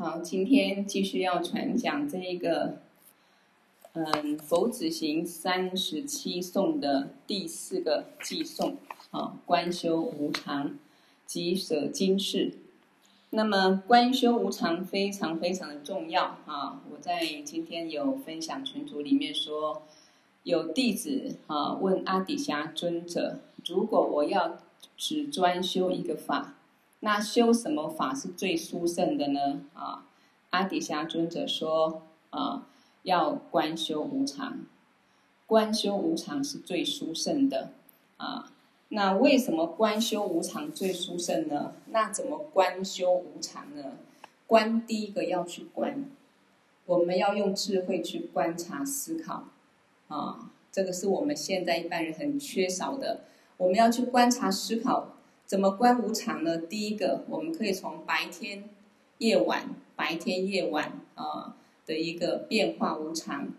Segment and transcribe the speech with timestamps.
[0.00, 2.78] 好，今天继续要传讲这一个，
[3.92, 8.78] 嗯，佛子行三十七颂的第四个偈颂，
[9.10, 10.78] 啊，观修无常
[11.26, 12.54] 及舍今世。
[13.28, 16.80] 那么观修无常非常非常的重要啊！
[16.90, 19.82] 我在今天有分享群组里面说，
[20.44, 24.56] 有弟子啊问阿底峡尊者，如果我要
[24.96, 26.54] 只专修一个法，
[27.02, 29.62] 那修什么法是最殊胜的呢？
[29.72, 30.04] 啊，
[30.50, 32.66] 阿底峡尊者说，啊，
[33.04, 34.58] 要观修无常，
[35.46, 37.70] 观修无常是最殊胜的，
[38.18, 38.52] 啊，
[38.90, 41.72] 那为什么观修无常最殊胜呢？
[41.86, 43.92] 那怎么观修无常呢？
[44.46, 46.04] 观第一个要去观，
[46.84, 49.44] 我们要用智慧去观察思考，
[50.08, 53.20] 啊，这个是我们现在一般人很缺少的，
[53.56, 55.14] 我们要去观察思考。
[55.50, 56.56] 怎么观无常呢？
[56.58, 58.70] 第一个，我们可以从白天、
[59.18, 63.52] 夜晚、白天、夜晚啊的一个变化无常。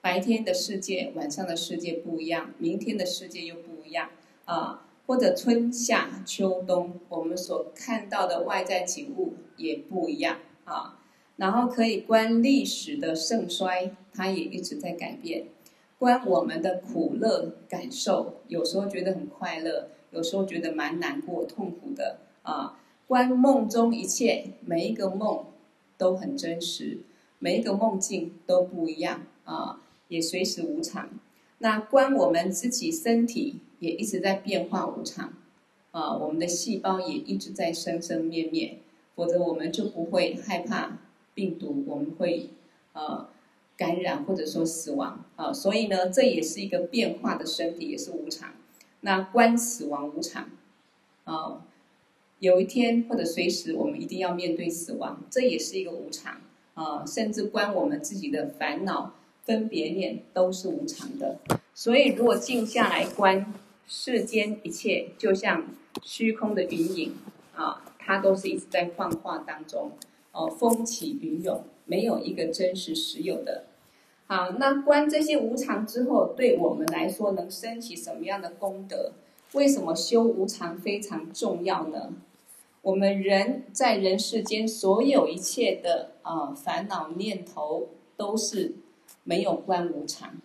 [0.00, 4.10] 白天的世界、晚上的世界不一样，明天的世界又不一样
[4.44, 4.84] 啊。
[5.06, 10.98] 或者春夏秋冬，我们所看到的外在景物也不一样啊。
[11.36, 15.44] 然后可以观历史的盛衰，它也一直在改变。
[16.00, 19.90] 观我们的苦乐感受，有时候觉得很快乐。
[20.12, 22.78] 有时候觉得蛮难过、痛苦的啊。
[23.08, 25.44] 观梦中一切，每一个梦
[25.98, 27.00] 都很真实，
[27.38, 31.10] 每一个梦境都不一样啊，也随时无常。
[31.58, 35.34] 那观我们自己身体也一直在变化无常
[35.90, 38.78] 啊，我们的细胞也一直在生生灭灭，
[39.14, 40.98] 否则我们就不会害怕
[41.34, 42.48] 病毒，我们会
[42.94, 43.28] 呃
[43.76, 45.52] 感染或者说死亡啊。
[45.52, 48.54] 所以呢，这也是一个变化的身体，也是无常。
[49.04, 50.48] 那观死亡无常，
[51.24, 51.62] 啊，
[52.38, 56.40] 有一天或者随时我们一定要面对死亡，这也是一个无常
[56.74, 57.04] 啊。
[57.04, 61.38] 甚至观我们自己的烦恼、分别念都是无常的。
[61.74, 63.52] 所以，如果静下来观
[63.88, 65.66] 世间一切，就像
[66.02, 67.12] 虚空的云影
[67.56, 69.90] 啊，它都是一直在幻化当中，
[70.30, 73.64] 哦，风起云涌，没有一个真实实有的。
[74.34, 79.12] 好，那观这些无常之后，对我们来说能升起什么样的功德？
[79.52, 82.14] 为什么修无常非常重要呢？
[82.80, 88.76] 我们人在人世间，所有一切的啊、烦恼念头，都是
[89.22, 90.40] 没有观无常。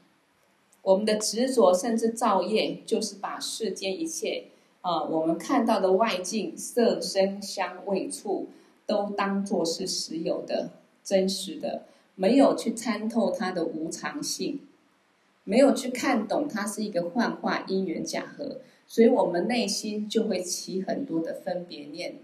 [0.81, 4.47] 我们的执着甚至造业，就是把世间一切
[4.81, 8.49] 啊、我们看到的外境色声香味触，
[8.85, 10.71] 都当作是实有的、
[11.05, 11.83] 真实的。
[12.19, 14.59] 没有去参透它的无常性，
[15.43, 18.57] 没有去看懂它是一个幻化因缘假合，
[18.87, 22.15] 所以我们内心就会起很多的分别念、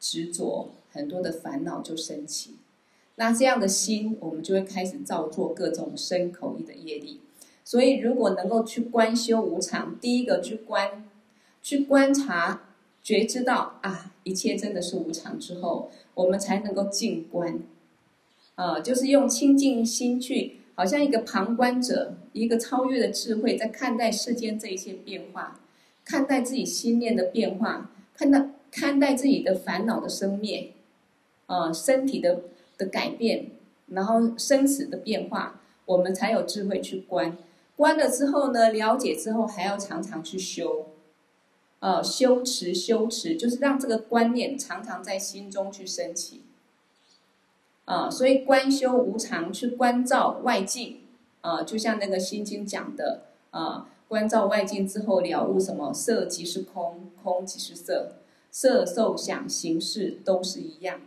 [0.00, 2.54] 执着，很多的烦恼就升起。
[3.16, 7.20] 那这样的心，我们就会开始造作各种身口意的业力。
[7.62, 11.04] 所以，如果能够去观修无常，第一个去观，
[11.62, 12.62] 去观察、
[13.02, 17.60] 觉知到啊，一切真的是无常之后，我们才能够静观。
[18.54, 25.60] 啊，就是用清净心去，好像一个旁观者，一个超越的智慧，在看待世间这一些变化，
[26.04, 30.72] 看待自己心念的变化，看待看待自己的烦恼的生灭，
[31.46, 32.42] 啊，身体的
[32.76, 33.46] 的改变，
[33.88, 37.36] 然后生死的变化，我们才有智慧去观。
[37.74, 40.86] 观了之后呢，了解之后，还要常常去修，
[41.80, 46.42] 啊，修持修持，就是让这个观念常常在心中去升起。
[47.84, 51.00] 啊，所以观修无常，去观照外境，
[51.40, 55.92] 啊，就像那个心经讲的，啊，观照外境之后了悟什么？
[55.92, 58.12] 色即是空，空即是色，
[58.50, 61.00] 色受想行识都是一样。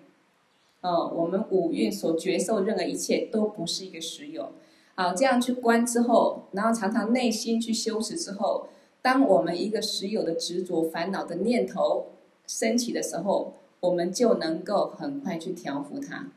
[0.82, 4.52] 啊，我们五蕴所觉受任何一切都不是一个实有。
[4.96, 8.68] 啊，这样去观之后，然后常常内心去修持之后，
[9.02, 12.08] 当我们一个实有的执着烦恼的念头
[12.46, 16.28] 升起的时候，我们就能够很快去调伏它。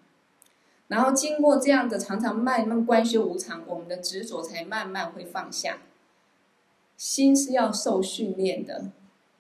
[0.89, 5.79] 然后经过这样的常常慢慢观修无常，我们的执着才慢慢会放下。
[6.97, 8.91] 心是要受训练的，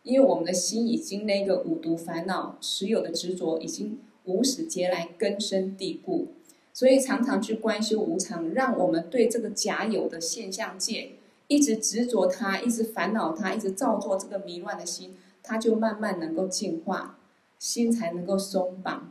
[0.03, 6.29] 因为我们的心已经那个五毒烦恼持有的执着已经无始劫来根深蒂固，
[6.73, 11.13] 所以常常去观修无常，让我们对这个假有的现象界
[11.49, 17.19] 一直执着它，一直烦恼它，一直造作这个迷乱的心，它就慢慢能够净化，
[17.59, 19.11] 心才能够松绑。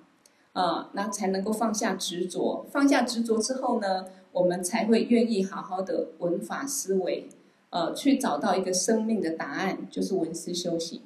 [0.58, 2.66] 啊，那才能够放下执着。
[2.72, 7.30] 放下执着之后呢，我们才会愿意好好的闻法思维，
[7.70, 11.02] 呃，去找到一个生命的答案，就是闻思修行。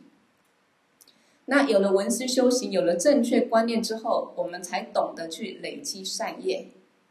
[1.48, 6.68] 那有了闻思修行，有了正确观念之后，我们才懂得去累积善业，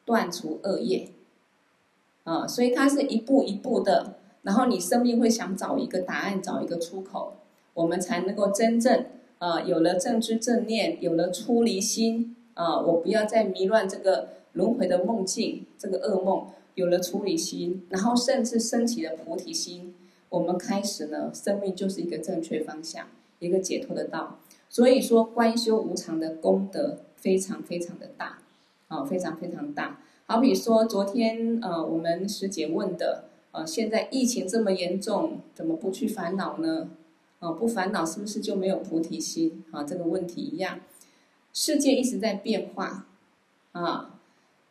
[0.06, 1.10] 断除恶业。
[2.24, 4.14] 啊，所以它是一步一步的，
[4.44, 7.34] 然后你生命会想找一个答案，找一个出口，
[7.74, 9.04] 我们才能够真正
[9.40, 19.94] 啊，有了正知正念，有了出离心啊，我不要再迷乱这个轮回的梦境，这个噩梦，有了出离心，然后甚至升起了菩提心，
[20.28, 23.06] 我们开始呢，生命就是一个正确方向，
[23.38, 24.38] 一个解脱的道。
[24.68, 28.40] 所以说，观修无常的功德非常非常的大，
[28.88, 30.00] 啊，非常非常大。
[30.26, 36.90] 好比说，昨天呃，我们师姐问的，呃，现在疫情这么严重，怎么不去烦恼呢？
[37.40, 39.64] 啊、不烦恼是不是就没有菩提心？
[39.72, 40.80] 啊，这个问题一样，
[41.52, 43.08] 世界一直在变化，
[43.72, 44.20] 啊，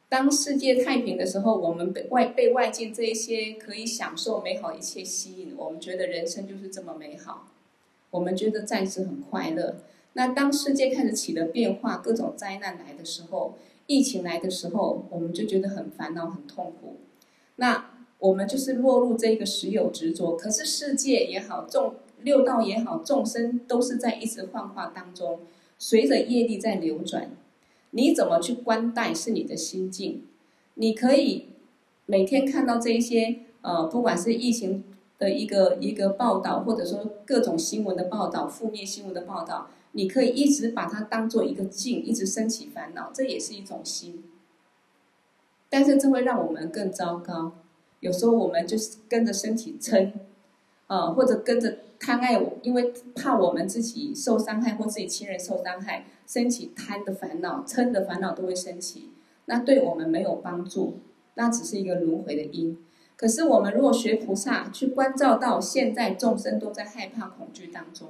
[0.07, 7.47] 当世界太平的时候，我们被外被外界这一些可以享受美好一切吸引，我们觉得人生就是这么美好，
[8.11, 9.77] 我们觉得暂时很快乐。
[10.13, 13.55] 那当世界开始起了变化，各种灾难来的时候，
[13.87, 16.97] 疫情来的时候，我们就觉得很烦恼、很痛苦。
[17.57, 20.35] 那我们就是落入这个实有执着。
[20.35, 25.39] 可是世界也好，众六道也好，众生都是在一直幻化当中，
[25.77, 27.31] 随着业力在流转。
[27.91, 30.23] 你怎么去观待是你的心境。
[30.75, 31.47] 你可以
[32.05, 34.83] 每天看到这一些呃，不管是疫情
[35.17, 39.69] 的一个一个报道，或者说各种新闻的报道、负面新闻的报道。
[39.93, 44.23] 你可以一直把它当做一个境，一直升起烦恼，这也是一种心。
[45.67, 47.53] 但是这会让我们更糟糕。
[47.99, 50.13] 有时候我们就是跟着身体撑，
[50.85, 59.09] 啊、呃，或者跟着贪爱我，因为怕我们自己受伤害或自己亲人受伤害，升起贪的烦恼、嗔的烦恼都会升起。
[59.45, 60.99] 那对我们没有帮助，
[61.35, 62.77] 那只是一个轮回的因。
[63.15, 68.07] 可是我们如果学菩萨，去关照到现在众生都在害怕、恐惧当中。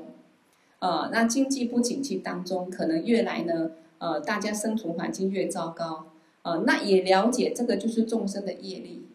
[0.79, 6.05] 呃，那经济不景气当中，可能越来呢，呃，大家生存环境越糟糕，
[6.43, 9.07] 呃，那也了解这个就是众生的业力。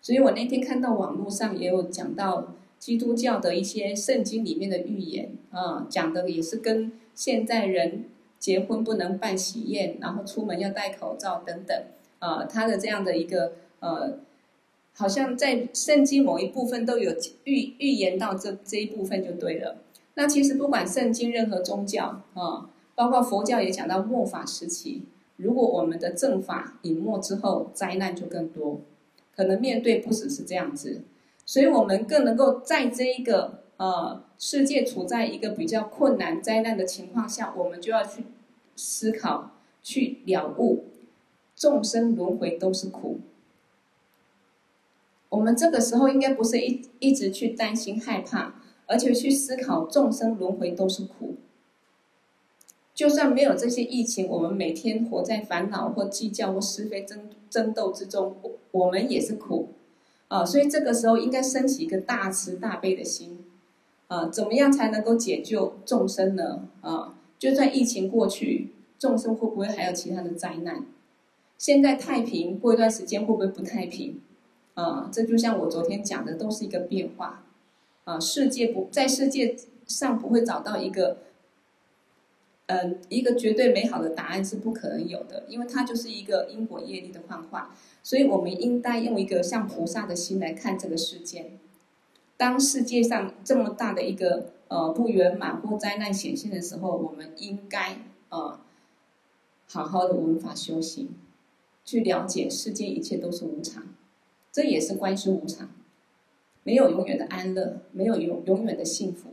[0.00, 2.54] 所以我那天看到网络上也有讲到
[2.86, 8.04] 基督教的一些圣经里面的预言，啊、讲的也是跟现在人
[8.38, 11.76] 结婚不能办喜宴，然后出门要戴口罩等等，
[12.20, 14.20] 啊、他的这样的一个呃，
[14.94, 17.12] 好像在圣经某一部分都有
[17.42, 19.78] 预预言到这这一部分就对了。
[20.14, 25.02] 那其实不管圣经任何宗教啊，包括佛教也讲到末法时期，
[25.38, 28.80] 如果我们的正法隐没之后，灾难就更多，
[29.34, 31.00] 可能面对不只是这样子，
[31.46, 38.24] 所以我们更能够在这一个呃世界处在一个比较困难灾难的情况下，我们就要去
[38.76, 39.52] 思考、
[39.82, 40.84] 去了悟，
[41.54, 43.20] 众生轮回都是苦。
[45.30, 48.56] 我们这个时候应该不是一一直去担心害怕。
[48.88, 51.34] 而且去思考众生轮回都是苦，
[52.94, 59.70] 就算没有这些疫情，我们每天活在烦恼或计较或是非争争斗之中，我我们也是苦
[60.28, 60.44] 啊。
[60.44, 63.44] 所以这个时候应该升起一个大慈大悲的心
[64.08, 66.68] 啊，怎么样才能够解救众生呢？
[66.80, 70.84] 啊，就算疫情过去，众生会不会还有其他的灾难？
[71.58, 74.20] 现在太平，过一段时间会不会不太平？
[74.74, 77.42] 啊，这就像我昨天讲的，都是一个变化。
[78.04, 79.56] 啊，世界不在世界
[79.86, 81.16] 上不会找到一个，
[82.66, 87.74] 嗯、一个绝对美好的答案是不可能有的，因为它就是一个因果业力的幻化，
[88.06, 91.50] 所以我们应该用一个像菩萨的心来看这个世界。
[92.36, 97.98] 当世界上这么大的一个呃不圆满或灾难显现的时候，我们应该
[98.28, 98.60] 呃
[99.66, 101.08] 好好的闻法修行，
[101.84, 103.82] 去了解世间一切都是无常，
[104.52, 105.68] 这也是观修无常。
[106.62, 109.30] 没有永远的安乐，没有永永远的幸福，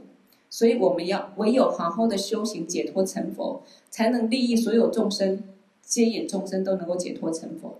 [0.50, 3.62] 所以我们要唯有好好的修行解脱成佛，
[3.92, 5.44] 才能利益所有众生，
[5.84, 7.80] 接引众生都能够解脱成佛。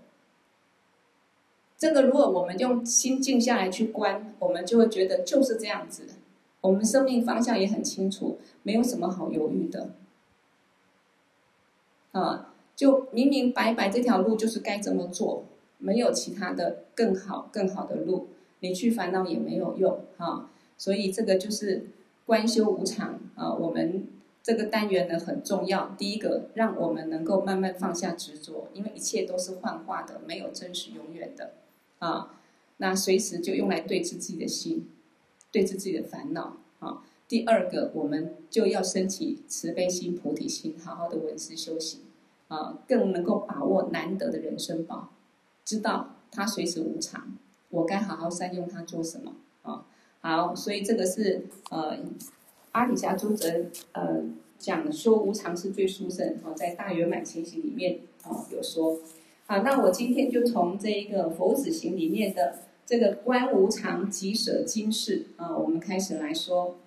[1.84, 6.04] 这个如果我们用心静下来去观，我们就会觉得就是这样子，
[6.62, 9.90] 我们生命方向也很清楚，没有什么好犹豫的。
[12.12, 15.44] 啊，就明明白白这条路就是该这么做，
[15.76, 18.28] 没有其他的更好更好的路。
[18.60, 20.48] 你去烦恼也没有用哈，
[20.78, 21.88] 所以这个就是
[22.24, 23.52] 观修无常啊。
[23.52, 24.06] 我们
[24.42, 31.52] 这个单元呢很重要，第一个让我们能够慢慢放下执着，因为一切都是幻化的，没有真实永远的
[32.06, 32.30] 啊。
[32.78, 34.88] 那随时就用来对治自己的心，
[35.52, 37.04] 对治自己的烦恼啊。
[37.28, 42.00] 第二个，我们就要升起慈悲心、菩提心，好好的闻思修行
[42.48, 45.10] 啊，更能够把握难得的人生宝，
[45.64, 47.38] 知道它随时无常。
[47.70, 49.86] 我该好好善用它做什么啊？
[50.20, 51.96] 好，所以这个是呃
[52.72, 54.20] 阿底峡尊者呃
[54.58, 58.98] 讲说无常是最殊胜啊，在大圆满前行里面啊有说。
[59.46, 66.78] 好，那我今天就从这一个佛子行里面的这个观无常即舍经世啊，我们开始来说。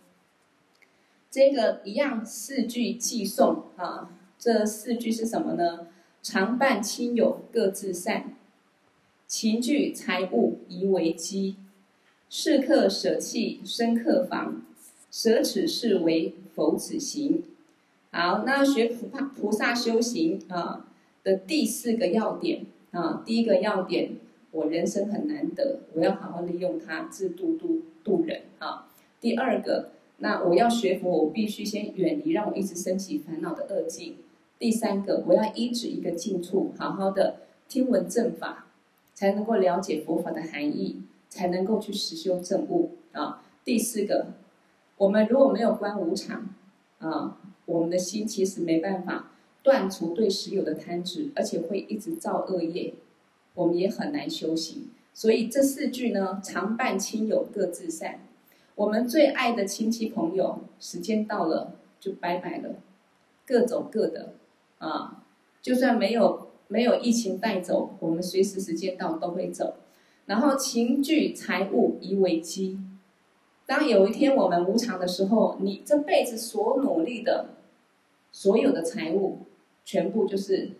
[1.29, 4.09] 这个一样四句偈颂啊，
[4.39, 5.87] 这四句是什么呢？
[6.23, 8.35] 常伴亲友各自散，
[9.27, 11.57] 情聚财物宜为机，
[12.27, 14.63] 士客舍弃生客房，
[15.11, 17.43] 舍此事为佛子行。
[18.11, 20.86] 好，那学菩菩萨修行啊
[21.27, 24.11] 的第四个要点啊，第一个要点，
[24.51, 28.87] 我人生很难得，我要好好利用它自度度度人啊。
[29.19, 29.89] 第二个。
[30.19, 34.15] 那我要学佛，我必须先远离让我一直升起烦恼的恶境。
[34.57, 38.65] 第三个，我要依止一个近处，好好的听闻正法，
[39.13, 43.43] 才能够了解佛法的含义，才能够去实修正悟啊。
[43.63, 44.33] 第四个，
[44.97, 46.49] 我们如果没有观无常
[46.97, 49.33] 啊，我们的心其实没办法
[49.67, 52.93] 断除对实有的贪执，而且会一直造恶业，
[53.53, 54.87] 我们也很难修行。
[55.13, 58.21] 所以这四句呢，常伴亲友各自散。
[58.75, 62.75] 我们最爱的亲戚朋友，时间到了就拜拜了，
[63.45, 64.35] 各走各的，
[64.77, 65.25] 啊，
[65.61, 69.75] 就算没有没有疫情带走，我们随时时间到都会走。
[70.27, 72.79] 然后情聚财物以为机，
[73.65, 77.47] 当有一天我们无常的时候，你这辈子所努力的，
[78.31, 79.39] 所有的财物，
[79.87, 80.71] 全部就是，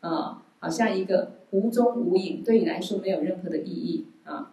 [0.00, 4.52] 啊，好像一个无踪无影，对你来说没有任何的意义啊。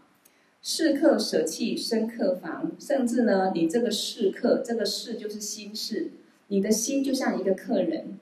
[0.61, 6.11] 是客舍弃生客房，甚至呢，你这个是客，这个是就是心事，
[6.49, 8.19] 你的心就像一个客人，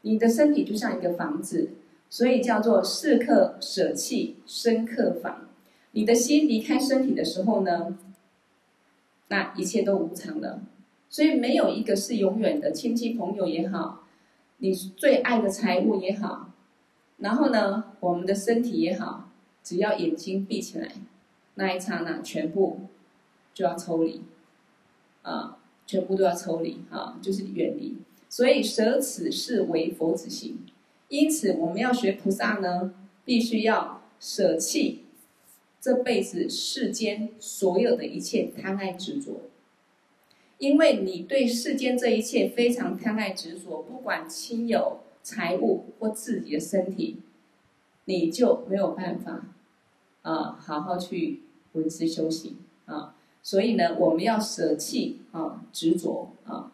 [0.00, 1.72] 你的身体就像一个房子，
[2.08, 5.46] 所以叫做是客舍弃生客房。
[5.90, 7.98] 你的心离开身体的时候呢，
[9.28, 10.62] 那一切都无常了，
[11.10, 14.01] 所以没有一个是永远的，亲戚朋友也好，
[14.62, 16.52] 你最爱的财物也好，
[17.18, 19.28] 然后呢，我们的身体也好，
[19.60, 20.88] 只要眼睛闭起来。
[21.56, 22.82] 那一刹那，全部
[23.52, 24.22] 就要抽离，
[25.22, 27.96] 啊，全部都要抽离，啊，就是远离。
[28.28, 30.60] 所以舍此是为佛子行。
[31.08, 35.06] 因此，我们要学菩萨呢，必须要舍弃
[35.80, 39.40] 这辈子世间所有的一切贪爱执着。
[40.62, 47.16] 因为你对世间这一切非常贪爱执着，不管亲友、财物或自己的身体，
[48.04, 49.48] 你就没有办法。
[50.22, 51.42] 啊，好好去
[51.72, 53.16] 闻思修行啊！
[53.42, 56.70] 所以呢，我们要舍弃啊执着啊，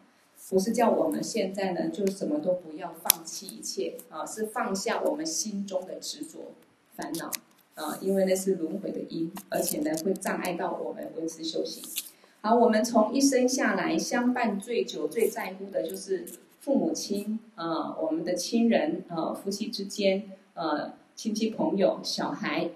[0.50, 6.52] 不是叫我们现在呢就什么都不要，放弃一切啊，是放下我们心中的执着
[6.94, 7.32] 烦恼
[7.72, 11.82] 啊，因为那是轮回的因，而且呢会障碍到我们闻思修行。
[12.40, 16.24] 好，我们从一生下来相伴最久、最在乎的就是
[16.60, 22.70] 父母亲啊，我们的亲人啊，夫妻之间啊，亲戚朋友、小孩。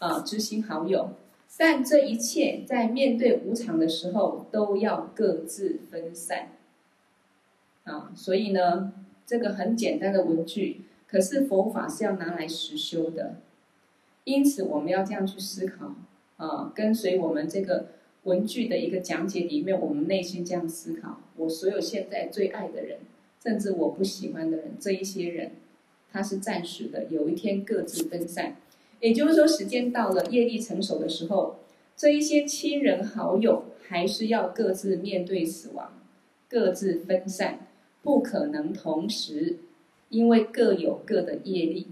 [0.00, 1.10] 啊，知心好友，
[1.56, 6.48] 但这一切在面对无常的时候，都要各自分散。
[7.84, 8.92] 啊，所以呢，
[9.24, 13.36] 这个很简单的文句，可是佛法是要拿来实修的，
[14.24, 15.94] 因此我们要这样去思考。
[16.36, 17.86] 啊，跟随我们这个
[18.24, 22.98] 文具的一个讲解里面，我们内心这样思考：我所有现在最爱的人，
[23.42, 25.52] 甚至我不喜欢的人，这一些人，
[26.10, 28.56] 他是暂时的，有一天各自分散。
[29.00, 31.56] 也就是说，时间到了，业力成熟的时候，
[31.96, 35.92] 这一些亲人好友还是要各自面对死亡，
[36.48, 37.66] 各自分散，
[38.02, 39.58] 不可能同时，
[40.08, 41.88] 因为各有各的业力。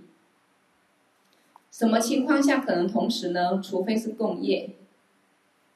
[1.70, 3.60] 什么情况下可能同时呢？
[3.62, 4.70] 除非是共业，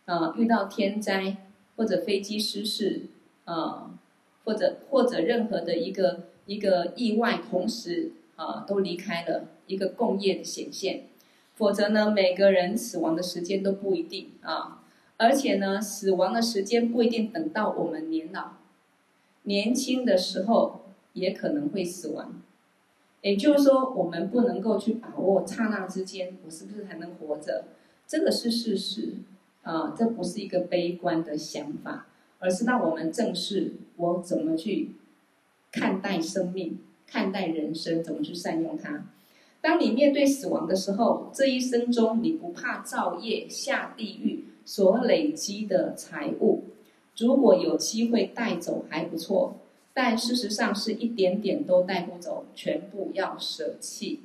[0.06, 1.36] 啊，遇到天灾
[1.76, 3.02] 或者飞机失事，
[3.44, 3.90] 啊，
[4.44, 11.04] 或者或者任何的一个一个意外，同时啊都离开了一个共业的显现。
[11.54, 14.82] 否则呢，每个人死亡的时间都不一定啊，
[15.16, 18.58] 而且呢，死亡的时间不一定等到我们年老，
[19.44, 20.82] 年轻的时候
[21.14, 22.42] 也可能会死亡。
[23.22, 27.64] 也就是说，我们不能够去把握刹那之间我是不是还能活着，
[28.06, 29.14] 这个是事实
[29.66, 32.06] 啊，这不是一个悲观的想法，
[32.38, 34.92] 而是让我们正视我怎么去
[35.72, 39.04] 看待生命、看待人生，怎么去善用它。
[39.60, 46.62] 当你面对死亡的时候，这一生中你不怕造业下地狱所累积的财物，
[47.18, 49.56] 如果有机会带走还不错，
[49.92, 54.20] 但事实上是一点点都带不走，全部要舍弃。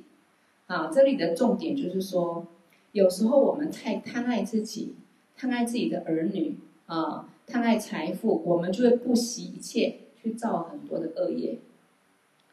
[0.66, 2.46] 啊，这里的重点就是说，
[2.92, 4.94] 有时候我们太贪爱自己，
[5.42, 6.56] 贪爱自己的儿女
[6.86, 11.58] 啊，贪爱财富，我们就会不惜一切去造很多的恶业。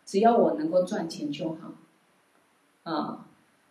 [0.07, 1.75] 只要我能够赚钱就好，
[2.81, 3.27] 啊，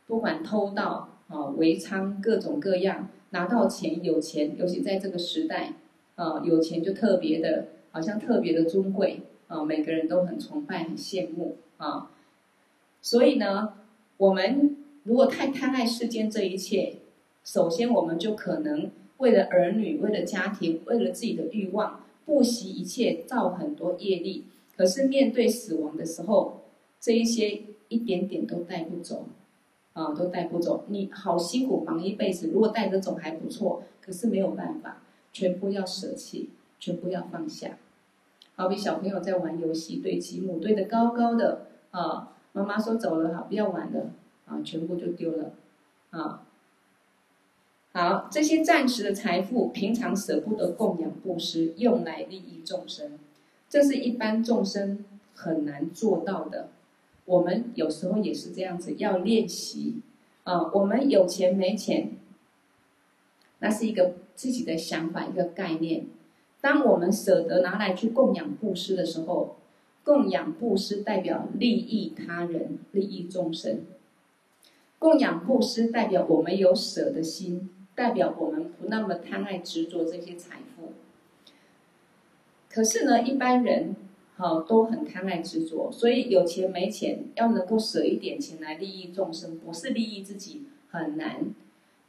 [0.06, 5.72] 不管偷盗啊、违娼各种各样，拿到钱有钱，尤其在这个时代，
[6.14, 12.12] 啊，有钱就特别的，好像特别的尊贵啊，每个人都很崇拜、很羡慕啊。
[13.02, 13.75] 所以呢，
[14.16, 16.98] 我们如果太贪爱世间这一切，
[17.42, 24.44] 首先我们就可能为了儿女、为了家庭、为了自己的欲望，不惜一切造很多业力。
[24.76, 26.62] 可是面对死亡的时候，
[27.00, 29.26] 这一些一点点都带不走，
[29.92, 30.84] 啊，都带不走。
[30.88, 37.76] 你好辛苦忙一辈子，如果带得走还不错，可是没有办法，全部要舍弃，全部要放下。
[38.54, 44.10] 好比小朋友在玩游戏，堆积木堆得高高的，啊，妈妈说走了，好，不要玩了，
[44.46, 45.52] 啊，全部就丢了，
[46.10, 46.44] 啊。
[47.92, 53.18] 好，这些暂时的财富，平常舍不得供养布施，用来利益众生。
[53.68, 55.04] 这是一般众生
[55.35, 56.68] 很难做到的，
[57.25, 59.97] 我们有时候也是这样子，要练习
[60.45, 60.71] 啊。
[60.73, 62.12] 我们有钱没钱，
[63.61, 66.07] 那是一个自己的想法，一个概念。
[66.61, 69.57] 当我们舍得拿来去供养布施的时候，
[70.04, 73.83] 供养布施代表利益他人、利益众生。
[74.99, 80.92] 供养布施代表我们有舍的心，代表我们不那么贪爱执着这些财富。
[82.70, 83.96] 可是呢，一般人
[84.36, 91.40] 好都很贪爱执着，所以有钱没钱，要能够舍一点钱来利益众生，不是利益自己很难。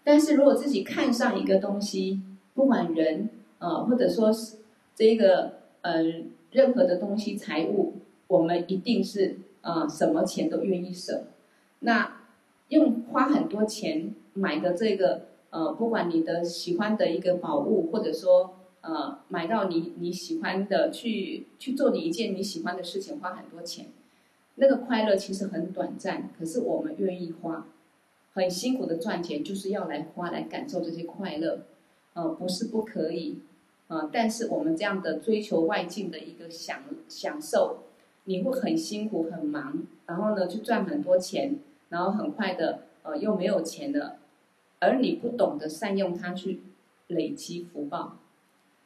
[0.03, 2.21] 但是如果自己看上一个东西，
[2.53, 4.57] 不管人啊，或者说是
[4.93, 6.03] 这个呃
[6.51, 7.95] 任何的东西财物，
[8.27, 11.23] 我们一定是啊什么钱都愿意舍。
[11.79, 12.21] 那
[12.67, 18.55] 用花很多钱买的这个呃，不管你的喜欢的一个宝物，或者说。
[18.81, 23.87] 呃，买到你你喜欢的，去去做你一件你喜欢的事情，花很多钱，
[24.55, 26.29] 那个快乐其实很短暂。
[26.39, 27.67] 可是我们愿意花，
[28.33, 31.59] 很辛苦的赚钱，就是要来花来感受这些快乐。
[32.13, 33.39] 呃，不是不可以，
[33.89, 37.79] 呃，但是我们这样的追求外境的一个享享受，
[38.23, 44.19] 你会很辛苦很忙，然后呢，去赚很多钱，然后很快的呃又没有钱了，
[44.79, 46.61] 而你不懂得善用它去
[47.07, 48.17] 累积福报。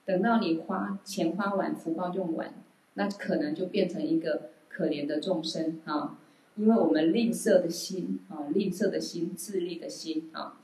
[0.06, 2.53] 等到你花钱花完，福报用完，
[2.95, 6.17] 那可能就变成一个可怜的众生啊！
[6.56, 10.60] 因为我们吝啬的心啊，吝啬的心，自利的心啊。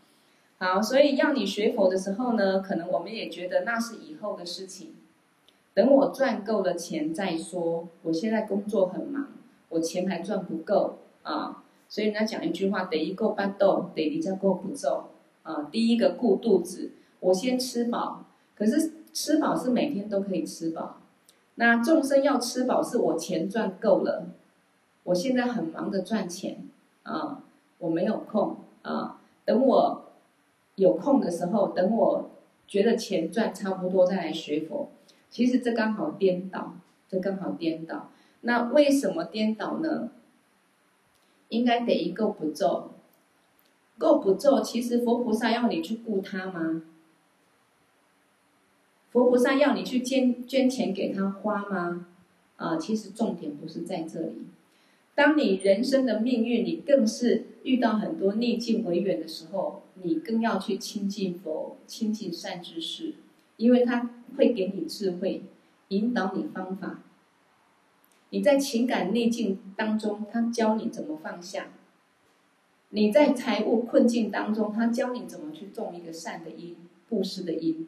[0.58, 4.94] 好，所以要你学佛的时候呢，可能我们也觉得那是以后的事情。
[5.74, 7.88] 等我赚够了钱再说。
[8.04, 9.30] 我现在工作很忙，
[9.70, 11.64] 我钱还赚不够啊。
[11.88, 15.09] 所以人家讲一句话：得一个巴肚，第二个不走
[15.44, 15.70] 啊。
[15.72, 18.26] 第一个顾肚子，我先吃饱。
[18.56, 18.94] 可是。
[19.12, 20.98] 吃饱是每天都可以吃饱，
[21.56, 24.28] 那众生要吃饱是我钱赚够了，
[25.04, 26.60] 我现在很忙的赚钱
[27.02, 27.42] 啊，
[27.80, 30.06] 我没有空啊，等我
[30.76, 32.30] 有空的时候，等我
[32.68, 34.90] 觉得钱赚差不多再来学佛。
[35.32, 36.76] 其实这刚好颠倒，
[37.10, 38.12] 这刚好颠倒。
[38.42, 40.12] 那为什么颠倒呢？
[41.50, 42.92] 应该得一个步骤，
[44.00, 46.82] 够步骤，其实佛菩萨要你去顾他吗？
[49.12, 52.08] 佛菩萨要你去捐捐钱给他花吗？
[52.56, 54.48] 啊，其实重点不是在这里。
[55.16, 63.16] 当你人生的命运，你更是遇到很多逆境违缘的时候，你更要去亲近佛，亲近善知识，
[63.58, 65.44] 因为他会给你智慧，
[65.90, 67.02] 引导你方法。
[68.30, 71.64] 你在情感逆境当中，他教你怎么放下；
[72.90, 76.76] 你在财务困境当中，他教你怎么去种一个善的因，
[77.08, 77.88] 布施的因。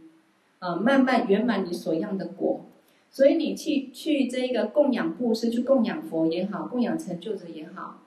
[0.59, 2.61] 啊，慢慢圆满你所要的果，
[3.09, 8.01] 所以你去去这个供养布施，去供养佛也好，供养成就者也好，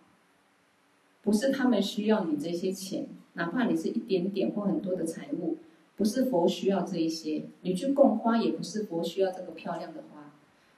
[1.22, 5.56] 不是他们需要你这些钱，哪怕你是一点点或很多的财物，
[5.96, 7.42] 不是佛需要这一些。
[7.62, 10.32] 你去供花也不是佛需要这个漂亮的花，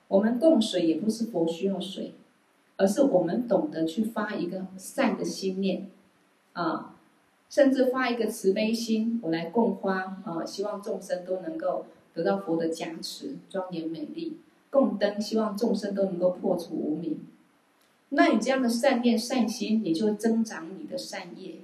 [0.08, 2.14] 我们供水也不是佛需要水，
[2.78, 5.90] 而是我们懂得去发一个善的心念，
[6.60, 6.92] 啊。
[7.48, 14.38] 甚至发一个慈悲心，我来供花啊，希望众生都能够得到佛的加持，庄严美丽。
[14.68, 17.20] 供灯，希望众生都能够破除无明。
[18.08, 21.60] 那你这样的善念善心，你就增长你的善业。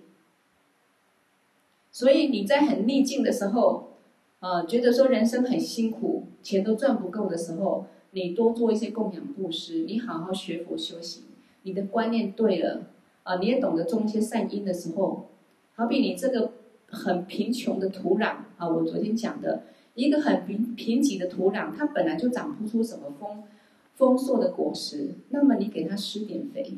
[1.91, 3.91] 所以你在很逆境的时候，
[4.39, 11.25] 啊，觉得说人生很辛苦，钱都赚不够的时候，你多做一些供养布施，你好好学佛修行，
[11.65, 12.83] 你的观念对了，
[13.23, 15.29] 啊，你也懂得种一些善因的时候。
[15.75, 16.53] 好比你这个
[16.89, 19.63] 很贫穷的土壤啊，我昨天讲的
[19.95, 23.45] 一个很贫贫瘠的土壤，它本来就长不出什么丰
[23.95, 26.75] 丰硕的果实，那么你给它施点肥，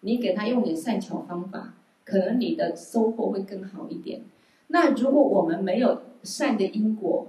[0.00, 1.74] 你给它用点善巧方法，
[2.04, 4.22] 可能你的收获会更好一点。
[4.68, 7.26] 那如果我们没有善的因果，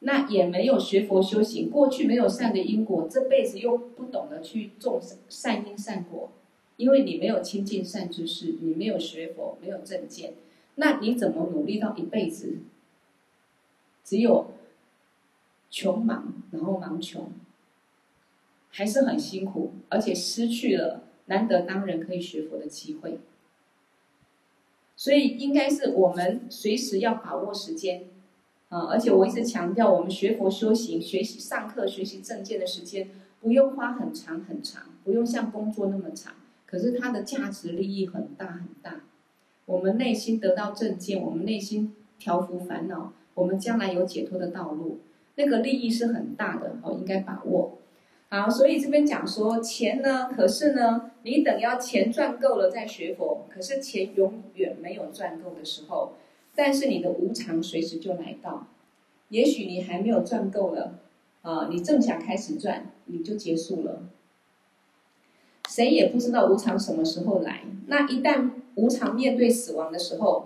[0.00, 6.30] 那也没有学佛修行，过去没有善的因果，这辈子又不懂得去种善因善果，
[6.76, 10.34] 因为你没有亲近善知识，你没有学佛，没有正见，
[10.76, 12.58] 那你怎么努力到一辈子？
[14.04, 14.52] 只有
[15.70, 17.30] 穷忙，然后忙穷，
[18.70, 23.20] 还是很辛苦，而且失去了难得当人可以学佛的机会。
[24.96, 28.04] 所以应该是我们随时要把握时间。
[28.68, 28.86] 啊！
[28.86, 33.10] 而且我一直强调，我们学佛修行、学习上课、学习正见的时间，
[33.42, 36.32] 不用花很长很长，不用像工作那么长。
[36.72, 39.02] 可是它的价值利益很大很大。
[39.66, 45.00] 我们内心得到正见，我们内心调伏烦恼，我们将来有解脱的道路，
[45.34, 47.76] 那个利益是很大的哦，应该把握。
[48.30, 56.14] 好，所以这边讲说钱呢，可是呢，你等要钱赚够了再学佛，可是钱永远没有赚够的时候。
[56.54, 58.66] 但是你的无常随时就来到，
[59.28, 60.98] 也许你还没有赚够了，
[61.42, 64.02] 啊，你正想开始赚，你就结束了。
[65.74, 67.62] 谁也不知道无常什么时候来。
[67.86, 70.44] 那一旦无常面对死亡的时候，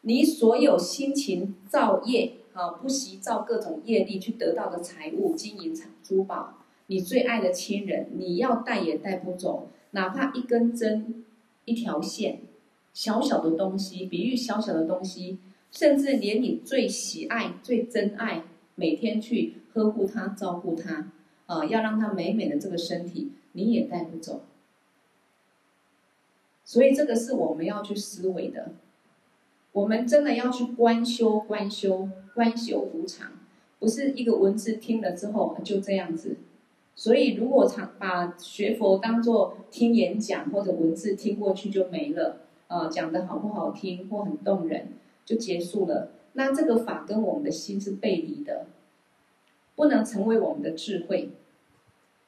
[0.00, 6.54] 你所有辛勤造业啊，不惜造各种业力去得到的财物、金银珠宝，
[6.88, 11.24] 你最爱的亲人，你要带也带不走，哪怕一根针、
[11.64, 12.40] 一条线。
[12.92, 15.38] 小小的东西，比喻小小的东西，
[15.70, 18.42] 甚至连你最喜爱、最珍爱，
[18.74, 21.12] 每天去呵护它、照顾它，
[21.46, 24.40] 啊、要让它美美的这个身体，你也带不走。
[26.68, 28.72] 所以这个是我们要去思维的，
[29.72, 33.32] 我们真的要去观修、观修、观修无常，
[33.78, 36.36] 不是一个文字听了之后就这样子。
[36.94, 42.40] 所以如果常把学佛当作听演讲或者文字听过去就没了。
[42.66, 44.88] 呃，讲的好不好听或很动人，
[45.24, 46.10] 就结束了。
[46.34, 48.66] 那这个法跟我们的心是背离的，
[49.74, 51.30] 不能成为我们的智慧，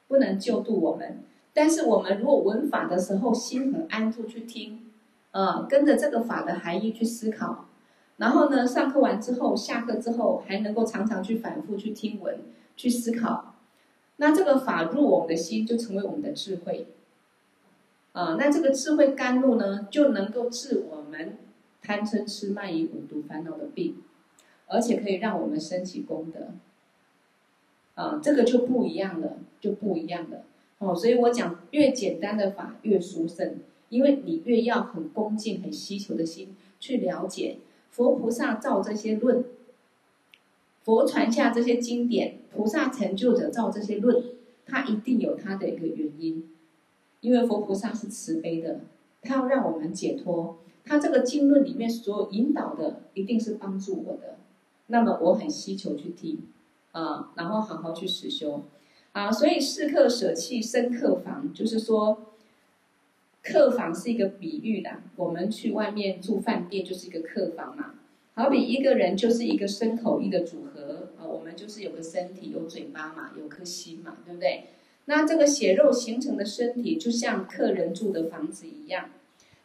[0.07, 1.19] 不能救度我们。
[1.53, 4.91] 但是我们如果闻法的时候心很安住去听，
[5.31, 7.65] 呃，跟着这个法的含义去思考，
[8.17, 12.39] 然后呢，上课完之后，下课之后还能够常常去反复去听闻、
[12.75, 13.55] 去思考，
[14.17, 16.87] 那这个法入我们的心，就成为我们的智慧。
[18.13, 21.37] 啊，那这个智慧甘露呢，就能够治我们
[21.81, 24.03] 贪嗔痴慢疑五毒烦恼的病，
[24.67, 26.47] 而且可以让我们升起功德。
[27.95, 30.43] 啊，这个就不一样了，就不一样了。
[30.81, 33.57] 哦，所以我讲越简单的法越殊胜，
[33.89, 37.59] 因为你越要很恭敬、很希求的心去了解
[37.91, 39.45] 佛菩萨造这些论，
[40.81, 44.23] 佛传下这些经典，菩萨成就者造这些论，
[44.65, 46.49] 他一定有他的一个原因。
[47.19, 48.79] 因为佛菩萨是慈悲的，
[49.21, 50.57] 他要让我们解脱。
[50.83, 54.39] 他这个经论里面所有引导的，一定是帮助我的。
[54.87, 56.39] 那么我很希求去听，
[56.91, 58.63] 啊，然后好好去实修，
[59.13, 62.33] 啊，所以士客舍弃生客房，就是说，
[63.43, 64.89] 客房是一个比喻的。
[65.17, 67.95] 我们去外面住饭店就是一个客房嘛，
[68.35, 74.65] 好比一个人就是一个身口意的组合，啊，我们就是有个身体，有嘴巴嘛，有颗心嘛，对不对？
[75.05, 79.09] 那这个血肉形成的身体，就像客人住的房子一样，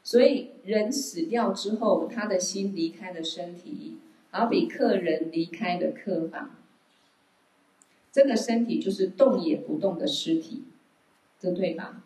[0.03, 3.99] 所以人死掉之后，他的心离开了身体，
[4.31, 6.56] 好比客人离开了客房，
[8.17, 10.63] 这个身体就是动也不动的尸体，
[11.39, 12.03] 这对吧？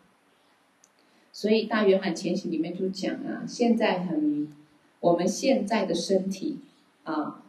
[1.31, 4.49] 所以大圆满前行里面就讲啊，现在很，
[4.99, 6.59] 我们现在的身体
[7.03, 7.41] 啊，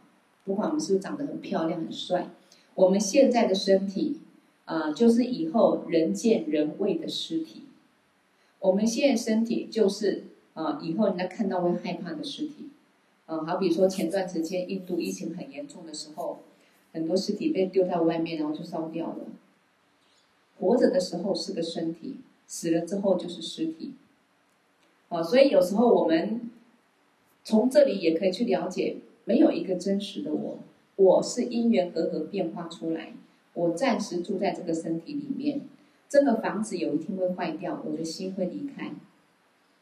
[0.45, 2.29] 不管我们是不是长得很漂亮很帅，
[2.75, 4.19] 我们现在的身体。
[4.65, 7.63] 啊、就是以后人见人畏的尸体。
[8.59, 10.23] 我们现在身体就是
[10.53, 12.69] 啊、以后人家看到会害怕的尸体。
[13.25, 16.39] 啊、好比说前段时间印度疫情很严重的时候，
[16.93, 19.25] 很多尸体被丢在外面，然后就烧掉了。
[20.59, 23.93] 活着的时候是个身体，死了之后就是尸体。
[25.09, 26.49] 啊、所以有时候我们
[27.43, 30.59] 从这里也可以去了解，没有一个真实的我，
[30.95, 33.13] 我是因缘和合变化出来。
[33.53, 35.61] 我暂时住在这个身体里面，
[36.09, 38.91] 这个房子有一天会坏掉，我的心会离开。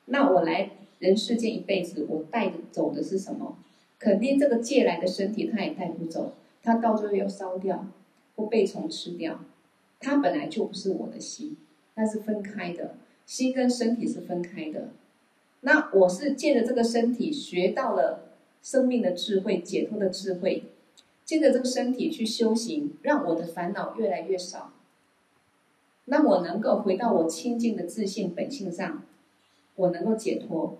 [0.05, 3.57] 那我来人世间一辈子，我带走的是什么？
[3.99, 7.87] 肯定这个借来的身体，它也带不走，它到最后要烧掉，
[8.35, 9.39] 或被虫吃掉。
[9.99, 11.57] 它本来就不是我的心，
[11.95, 12.95] 它是分开的，
[13.25, 14.89] 心跟身体是分开的。
[15.61, 20.63] 那我是借着这个身体学到了生命的智慧，解脱的智慧。
[21.23, 24.73] 借着这个身体去修行，让我的烦恼越来越少。
[26.05, 29.03] 那我能够回到我清净的自信本性上，
[29.75, 30.77] 我能够解脱，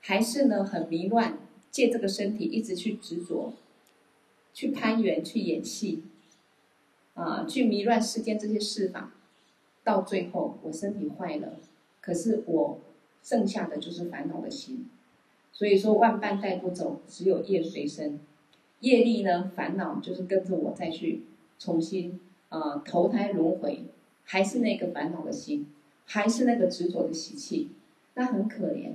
[0.00, 1.38] 还是呢很迷乱，
[1.70, 3.54] 借这个身体一直去执着，
[4.52, 6.02] 去攀缘，去演戏，
[7.14, 9.12] 啊，去迷乱世间这些事法，
[9.84, 11.56] 到最后我身体坏了，
[12.00, 12.78] 可是我
[13.22, 14.86] 剩下的就是烦恼的心，
[15.52, 18.20] 所以说万般带不走，只有业随身，
[18.80, 21.22] 业力呢烦恼就是跟着我再去
[21.58, 23.84] 重新啊、投胎轮回。
[24.22, 25.66] 还是那个烦恼的心，
[26.04, 27.70] 还是那个执着的习气，
[28.14, 28.92] 那很可怜，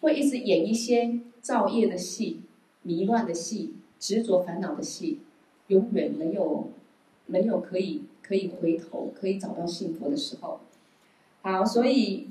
[0.00, 2.40] 会一直演一些造业的戏、
[2.82, 5.20] 迷乱的戏、执着烦恼的戏，
[5.68, 6.70] 永远没有
[7.26, 10.60] 没有可以可以回头、可以找到幸福的时候。
[11.42, 12.28] 好，所以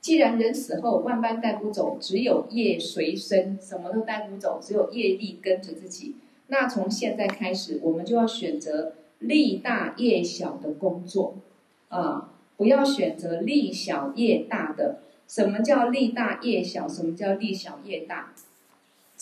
[0.00, 6.16] 既然人死后万般带不走，只有业随身，什么都带不走，只有业力跟着自己。
[6.48, 8.94] 那从现在开始，我们就要选择。
[9.22, 11.36] 利大业小的工作，
[11.90, 14.98] 啊，不要选择利小业大的。
[15.28, 16.88] 什么叫利大业小？
[16.88, 18.34] 什么叫利小业大？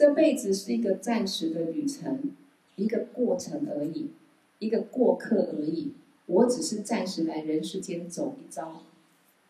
[0.01, 2.33] 这辈子是一个暂时的旅程，
[2.77, 4.09] 一个过程而已，
[4.59, 5.93] 一个过客而已。
[6.25, 8.81] 我只是暂时来人世间走一遭。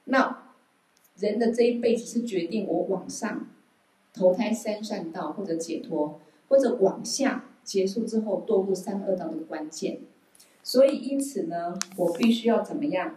[0.06, 0.50] 那
[1.18, 3.46] 人的这一辈子是决定我往上
[4.12, 10.00] 投胎三善道，或者解脱，或者往下结束之后堕入三恶道的关键。
[10.64, 13.14] 所以，因此呢，我必须要怎么样？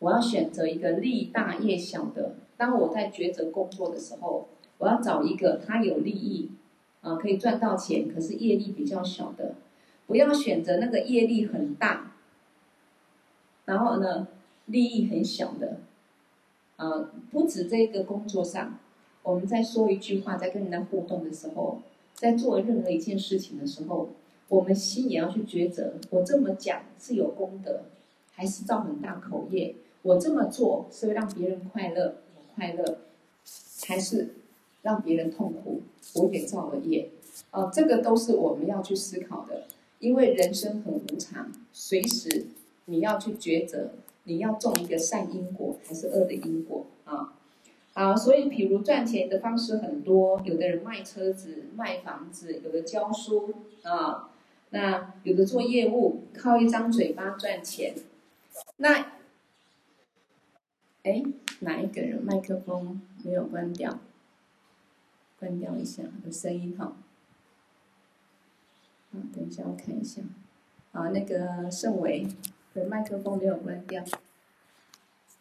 [0.00, 2.34] 我要选择一个利大业小的。
[2.56, 4.48] 当我在抉择工作的时候，
[4.80, 6.50] 我要找一个他有利益，
[7.02, 9.54] 啊，可以赚到钱，可是业力比较小的。
[10.08, 12.14] 不要选择那个业力很大，
[13.66, 14.26] 然后呢，
[14.66, 15.76] 利益很小的。
[16.76, 18.78] 啊，不止这个工作上，
[19.22, 21.80] 我们在说一句话，在跟人家互动的时候，
[22.14, 24.10] 在做任何一件事情的时候。
[24.48, 27.82] 我们心也要去抉择，我这么讲是有功德，
[28.32, 29.76] 还是造很大口业？
[30.02, 32.98] 我这么做是让别人快乐，我快乐，
[33.86, 34.34] 还是
[34.82, 35.82] 让别人痛苦？
[36.14, 37.10] 我也造了业。
[37.50, 39.64] 啊，这个都是我们要去思考的，
[39.98, 42.46] 因为人生很无常，随时
[42.86, 43.90] 你要去抉择，
[44.24, 47.34] 你要种一个善因果还是恶的因果啊？
[47.92, 54.30] 好，所以比如赚钱的方式很多，有的人卖车子、卖房子，有的教书啊。
[54.72, 57.92] 那有的做业务，靠一张嘴巴赚钱。
[58.76, 59.14] 那，
[61.02, 61.24] 哎，
[61.60, 63.98] 哪一个人麦克风没有关掉？
[65.40, 66.92] 关掉一下，有声音哈。
[69.12, 70.22] 啊，等一下我看一下。
[70.92, 72.26] 啊，那个盛伟
[72.74, 74.04] 的麦克风没有关掉。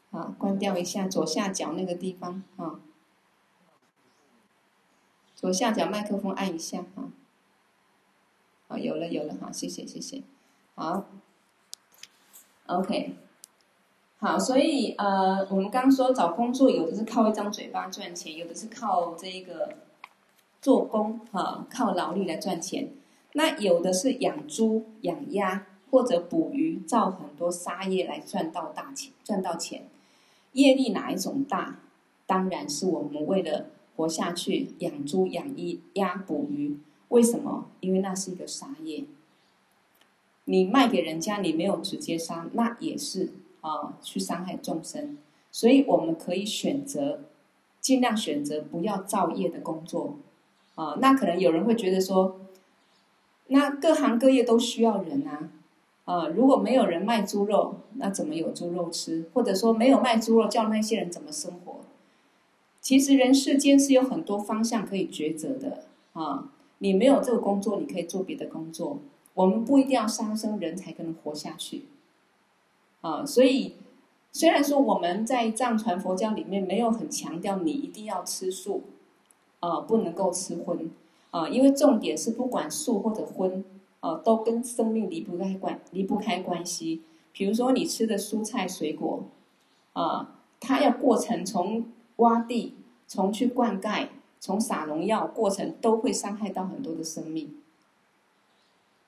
[0.10, 2.80] 好，关掉一下左下角那个地方啊。
[5.36, 7.12] 左下角麦克风按一下啊。
[8.70, 10.22] 好，有了有了，好，谢谢谢谢，
[10.76, 11.08] 好
[12.68, 13.16] ，OK，
[14.20, 19.76] 好，所以呃，我们刚说找工作，有的是靠一张嘴巴赚钱，有的是靠这一个
[20.62, 22.90] 做工哈，靠劳力来赚钱。
[23.34, 29.88] 那有的是养猪、养鸭或者捕鱼，造很多杀业来赚到大钱，赚到钱。
[30.54, 31.80] 业力哪一种大？
[32.26, 35.46] 当然是我们为了活下去，养猪、养
[35.94, 36.78] 鸭、捕鱼。
[37.10, 37.66] 为什么？
[37.80, 39.06] 因为那是一个杀业。
[40.46, 45.18] 你卖给人家，你没有直接杀，那也是啊，去伤害众生。
[45.52, 47.22] 所以我们可以选择，
[47.80, 50.18] 尽量选择不要造业的工作
[50.80, 50.98] 啊。
[51.02, 52.40] 那可能有人会觉得说，
[53.48, 55.50] 那各行各业都需要人啊
[56.06, 56.28] 啊！
[56.30, 59.30] 如果没有人卖猪肉，那怎么有猪肉吃？
[59.34, 61.82] 或者说没有卖猪肉，叫那些人怎么生活？
[62.82, 66.50] 其实人世间是有很多方向可以抉择的啊。
[66.80, 69.00] 你没有这个工作，你可以做别的工作。
[69.34, 71.84] 我们不一定要杀生，人才可能活下去。
[73.02, 73.76] 啊，所以
[74.32, 78.84] 虽然说我们在藏传佛教里面没有很强调你一定要吃素，
[79.60, 80.90] 啊，不能够吃荤，
[81.32, 83.64] 啊，因为重点是不管素或者荤，
[84.00, 87.02] 啊，都跟生命离不开关离不开关系。
[87.32, 89.24] 比如说你吃的蔬菜水果，
[89.94, 91.86] 啊，它要过程从
[92.18, 92.76] 挖地，
[93.08, 94.08] 从去灌溉。
[94.42, 97.58] 从撒农药过程都会伤害到很多的生命，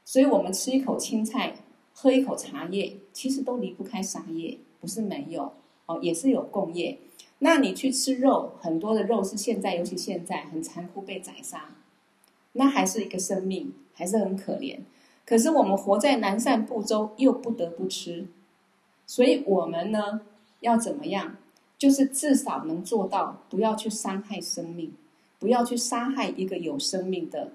[0.03, 1.55] 所以我们吃一口青菜，
[1.93, 5.53] 喝一口茶叶，其实都离不开杀业，不是没有
[5.85, 6.99] 哦，也是有共业。
[7.43, 11.75] 那你去吃肉，很多的肉是现在，尤其现在很残酷被宰杀，
[12.53, 14.79] 那还是一个生命，还是很可怜。
[15.25, 18.27] 可是我们活在南赡部洲，又不得不吃，
[19.05, 20.21] 所以我们呢，
[20.61, 21.37] 要怎么样？
[21.77, 24.93] 就是至少能做到不要去伤害生命。
[25.39, 27.53] 不要去杀害一个有生命的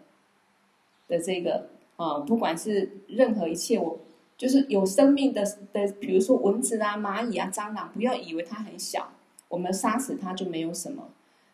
[1.07, 4.01] 的这个啊，不管是任何一切，我
[4.37, 9.13] 就是有生命的的，比如说蚊子啊、蚂蚁啊、蟑螂，不要以为它很小，
[9.49, 11.09] 我们杀死它就没有什么。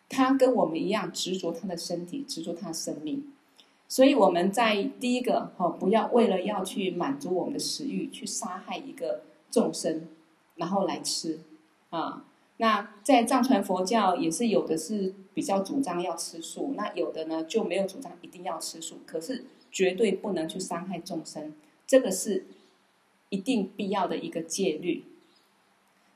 [0.09, 3.31] 它跟我们一样执着它的身体，执着它的生命。
[3.87, 10.07] 所以我们在第一个哈，不要为了要去满足我们的食欲，去杀害一个众生，
[10.55, 11.39] 然后来吃
[11.89, 12.25] 啊。
[12.57, 21.53] 那在藏传佛教也是有的是比较主张要吃素，那有的呢就没有主张一定要吃素，可是绝对不能去伤害众生，
[21.87, 22.45] 这个是
[23.29, 25.03] 一定必要的一个戒律。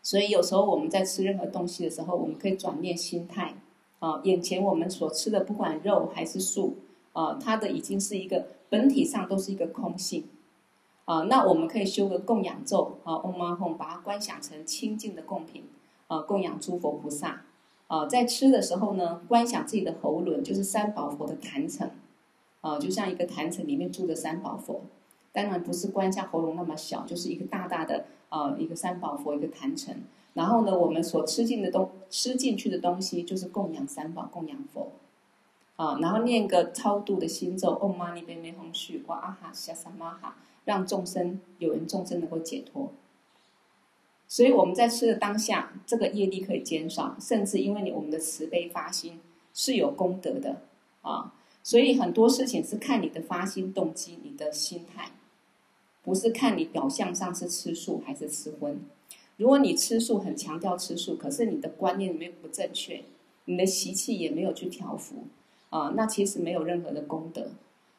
[0.07, 3.55] 所以有时候我们在吃任何东西的时候，我们可以转念心态。
[3.99, 6.77] 啊，眼前我们所吃的不管肉还是素
[7.11, 10.23] 啊，它的已经是一个本体上都是一个空性。
[11.03, 15.65] 啊，那我们可以修个供养咒啊，嗡嘛吽，把它观想成清净的供品。
[16.07, 17.41] 啊，供养诸佛菩萨，
[17.87, 21.91] 啊，在吃的时候呢，观想自己的喉轮就是三宝佛的坛城，
[22.61, 24.83] 啊，就像一个坛城里面住着三宝佛，
[25.31, 29.95] 当然不是观像喉咙那么小，就是一个大大的啊，一个三宝佛一个坛城。
[30.33, 34.91] 然后呢，我们所吃进的东吃进去的东西就是供养三宝，供养佛，
[35.75, 42.91] 啊，然后念个超度的心咒，唵嘛呢叭咪吽须哇啊哈夏萨玛哈，让众生有缘众生能够解脱。
[44.27, 49.19] 所以我们在吃的当下，这个业力可以减少，甚至因为你我们的慈悲发心
[49.53, 50.61] 是有功德的
[51.01, 51.33] 啊。
[51.63, 55.09] 所以很多事情是看你的发心动机，你的心态，
[56.07, 58.79] 不是看你表象上是吃素还是吃荤。
[59.35, 63.03] 如果你吃素很强调吃素，可是你的观念里面不正确，
[63.43, 65.25] 你的习气也没有去调伏
[65.69, 67.47] 啊，那其实没有任何的功德。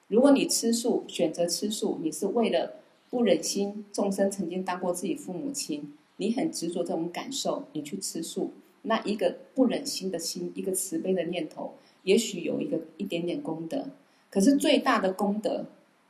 [0.06, 2.76] 如果你吃素，选择吃素，你是为了
[3.10, 5.92] 不忍心众生曾经当过自己父母亲。
[6.16, 8.52] 你很执着这种感受，你去吃素，
[8.84, 13.90] 那一个不忍心的心，一个慈悲的念头，也许有一个一点点功德，
[14.30, 15.66] 可是最大的功德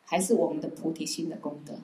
[0.08, 1.74] 还是我们的菩提心的功德。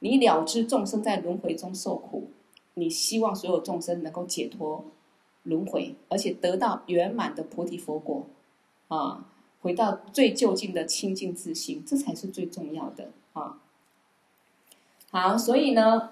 [0.00, 2.28] 你了知众生在轮回中受苦，
[2.74, 4.84] 你希望所有众生能够解脱
[5.44, 8.26] 轮回，而且得到圆满的菩提佛果，
[8.88, 9.26] 啊，
[9.60, 13.60] 回到最究竟的清净自性，这才是最重要的啊。
[15.10, 16.10] 好，所以呢。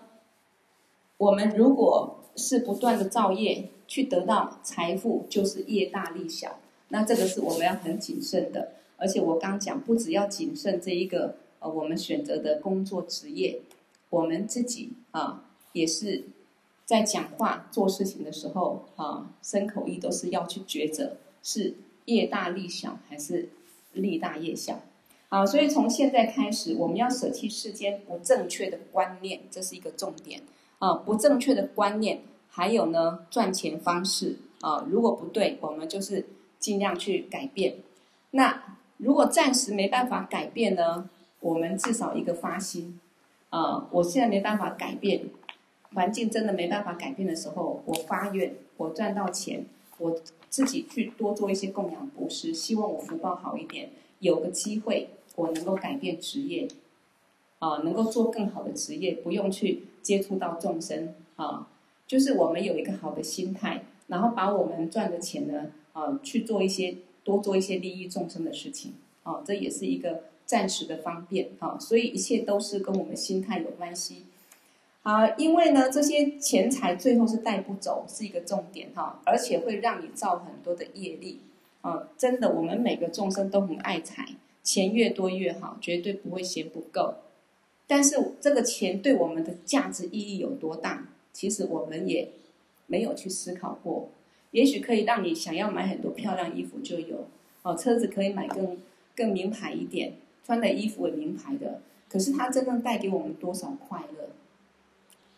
[1.18, 6.58] 我们如果是不断的造业去得到财富，就是业大利小。
[6.88, 8.72] 那这个是我们要很谨慎的。
[9.02, 13.60] 而且我刚讲，不只要谨慎这一个呃，我们选择的工作职业，
[14.10, 16.26] 我们自己啊，也是
[16.86, 23.48] 在讲话做事情的时候啊，身口意都是要去抉择，是业大利小还是
[23.92, 24.80] 利大业小。
[25.28, 30.42] 好，所以从现在开始，我们要舍弃世间不正确的观念，这是一个重点。
[30.78, 36.26] 啊，不正确的观念，还有呢，赚钱方式啊，如果不对，我们就是
[36.58, 37.76] 尽量去改变。
[38.32, 41.10] 那如果暂时没办法改变呢，
[41.40, 43.00] 我们至少一个发心
[43.50, 45.24] 啊，我现在没办法改变，
[45.92, 49.66] 环境真的没办法改变的时候，我发愿，我赚到钱，
[49.98, 50.16] 我
[50.48, 56.68] 自己去多做一些供养布施，希望我福报好一点，有个机会我能够改变职业。
[57.58, 61.68] 啊，能够做更好的职业，不用去接触到众生啊，
[62.08, 74.24] 就是我们有一个好的心态，然后把我们赚的钱呢，啊，去做一些多做一些利益众生的事情，啊，这也是一个暂时的方便啊，所以一切都是跟我们心态有关系。
[75.02, 81.40] 啊，因为呢，这些钱财最后是带不走，是一个重点哈，而且会让你造很多的业力
[81.80, 84.28] 啊，真的，我们每个众生都很爱财，
[84.62, 87.14] 钱越多越好，绝对不会嫌不够。
[87.88, 91.08] 但是这个钱对我们的价值意义有多大？
[91.32, 92.30] 其实我们也
[92.86, 94.10] 没有去思考过。
[94.52, 97.26] 也许可以让你想要买很多漂亮衣服就有，
[97.62, 98.78] 哦，车子可以买更
[99.14, 100.14] 更名牌一点，
[100.46, 101.82] 穿的衣服也名牌的。
[102.08, 104.30] 可是它真正带给我们多少快乐？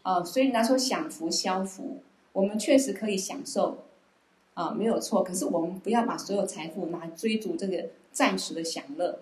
[0.02, 1.98] 哦，所以拿说享福消福，
[2.32, 3.78] 我们确实可以享受，
[4.54, 5.24] 啊，没有错。
[5.24, 9.20] 可是我们不要把所有财富拿来追逐这个暂时的享乐，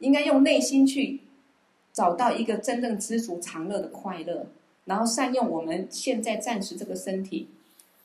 [0.00, 1.20] 应该用内心去。
[1.92, 4.48] 找到一个真正知足常乐的快乐，
[4.86, 7.46] 然后善用我们现在暂时这个身体，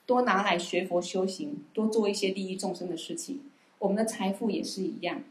[0.10, 3.44] 多拿来学佛修行，多做一些利益众生的事情。
[3.78, 5.22] 我们的财富也是一样，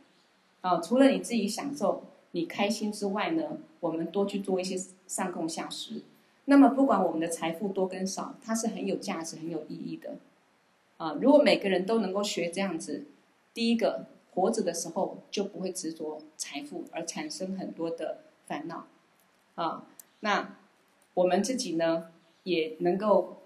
[0.61, 6.03] 啊，除了你自己享受、你开心之外呢，我们多去做一些上供下施。
[6.45, 10.15] 那么不管我们的财富多跟少，它是很有价值、很有意义的。
[10.99, 13.07] 啊，如果每个人都能够学这样子，
[13.53, 18.19] 第一个活着的时候就不会执着财富，而产生很多的。
[18.49, 18.87] 烦恼，
[19.57, 19.85] 啊，
[20.21, 20.57] 那
[21.13, 22.07] 我们自己呢，
[22.45, 23.38] 也能够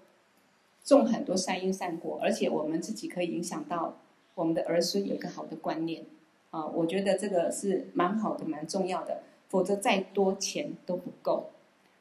[0.83, 3.97] 种很多善因善果，而且我们自己可以影响到
[4.35, 6.03] 我们的儿孙有一个好的观念，
[6.51, 9.23] 啊，我觉得这个是蛮好的，蛮重要的。
[9.49, 11.51] 否则再多钱都不够。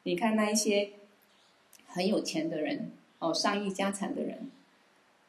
[0.05, 0.89] 你看那一些
[1.87, 4.51] 很有钱的人哦，上亿家产的人，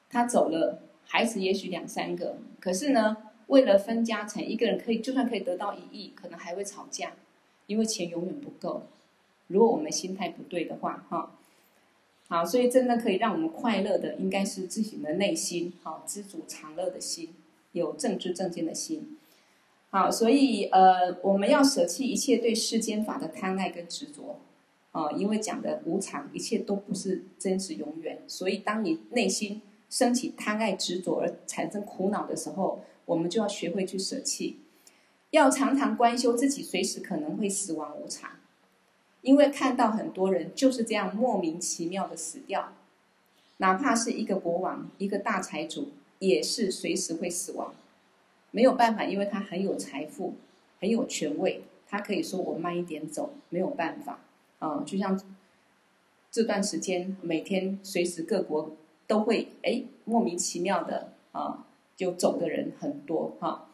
[0.09, 7.11] 他走了，孩子也许两三个，可是呢，为了分家产，一个人可以就算可以得到一亿，可能还会吵架，
[7.67, 8.83] 因为钱永远不够。
[9.47, 11.35] 如果我们心态不对的话，哈，
[12.33, 17.29] 好，所以真的可以让我们快乐的，应该是自己的内心，好，知足常乐的心，
[17.73, 19.19] 有正知正见的心。
[19.91, 24.39] 好，所以呃，我们要舍弃一切对世间法的贪爱跟执着。
[24.93, 34.57] 啊，因为讲的无常，一切都不是真实永远，所以当你内心升起贪爱执着而产生苦恼的时候，我们就要学会去舍弃，
[35.29, 38.31] 要常常观修自己随时可能会死亡无常，
[39.23, 42.73] 因为看到很多人就是这样莫名其妙的死掉，
[43.57, 47.73] 哪怕是一个国王、一个大财主，也是随时会死亡，
[48.51, 50.35] 没有办法，因为他很有财富、
[50.79, 54.19] 很有权位，他可以说我慢一点走，没有办法。
[54.59, 55.19] 啊，就像
[56.29, 58.75] 这段时间，每天随时各国
[59.07, 61.65] 都会哎莫名其妙的啊
[61.95, 63.69] 就走的人很多哈、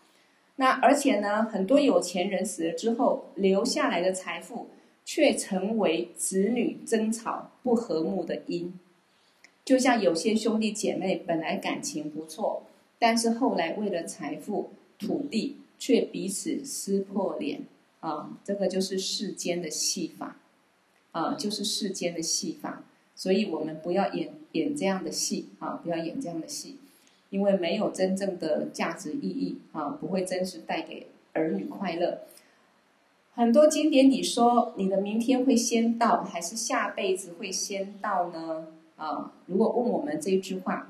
[0.58, 4.68] 那而且呢，很多有钱人死了之后，留下来的财富
[5.12, 8.72] 却成为子女争吵不和睦的因。
[9.66, 12.62] 就像有些兄弟姐妹本来感情不错，
[12.99, 17.62] 但是后来为了财富、土地，却彼此撕破脸
[18.01, 18.38] 啊。
[18.43, 20.38] 这个就是世间的戏法。
[21.12, 22.84] 啊，就是世间的戏法，
[23.16, 26.76] 所以我们不要演演这样的戏啊，不要演这样的戏，
[27.32, 32.20] 因为没有真正的价值意义啊，不会真实带给儿女快乐。
[33.40, 38.68] 很多经典你说，你的明天会先到，还是下辈子会先到呢？
[38.98, 40.90] 啊，如果问我们这一句话，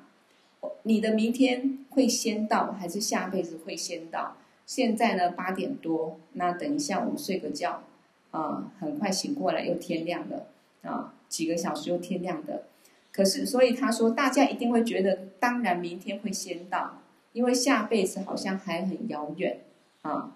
[0.82, 4.36] 你的明天会先到，还是下辈子会先到？
[4.66, 7.84] 现在呢，八点多，那等一下我们睡个觉。
[8.32, 10.48] 啊，很快醒过来又天亮了，
[10.82, 12.64] 啊，几个小时又天亮的。
[13.12, 16.98] 可是，所以他说，大家一定会觉得，当然明天会先到，
[17.34, 19.60] 因为下辈子好像还很遥远
[20.02, 20.36] 啊。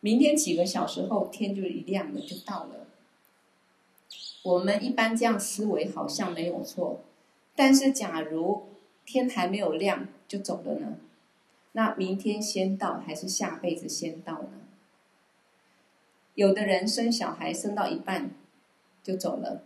[0.00, 2.86] 明天几个小时后天就一亮了，就到了。
[4.44, 7.00] 我们一般这样思维好像没有错，
[7.56, 8.68] 但是假如
[9.04, 10.98] 天还没有亮就走了呢？
[11.72, 14.50] 那明天先到还是下辈子先到呢？
[16.34, 18.30] 有的人生小孩生到一半
[19.02, 19.64] 就走了，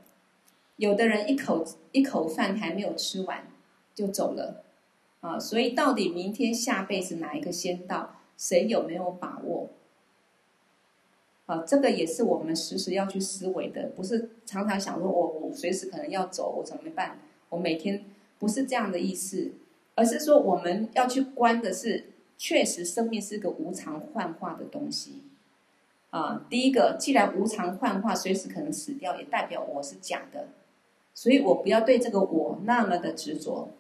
[0.77, 3.47] 有的人一口一口饭还没有吃完
[3.95, 4.65] 就走了，
[5.21, 9.69] 啊，所以到底明天下辈子哪一个先到，谁有没有把握？
[11.47, 17.19] 啊，这个也是我们时时要去思维的，不是常常想说我我随时可能要走，我怎么办？
[17.49, 18.05] 我每天
[18.39, 19.53] 不是这样的意思，
[19.95, 22.05] 而是说我们要去观的是，
[22.39, 25.23] 确实生命是个无常幻化的东西。
[26.11, 30.49] 啊，第一个，既然无常幻化，随时可能死掉，也代表我是假的，
[31.15, 33.71] 所以我不要对这个我那么的执着。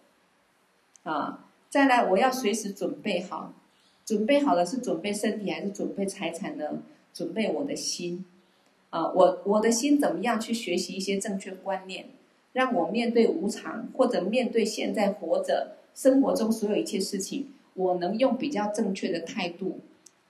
[1.04, 3.52] 啊，再来，我要随时准备好，
[4.04, 6.82] 准备好了是准备身体还是准备财产呢？
[7.12, 8.24] 准备我的心。
[8.90, 12.10] 啊，我我的心怎么样去学习一些正确观念，
[12.52, 19.80] 让我面对无常，或者面对现在活着生活中所有一切事情，我能用比较正确的态度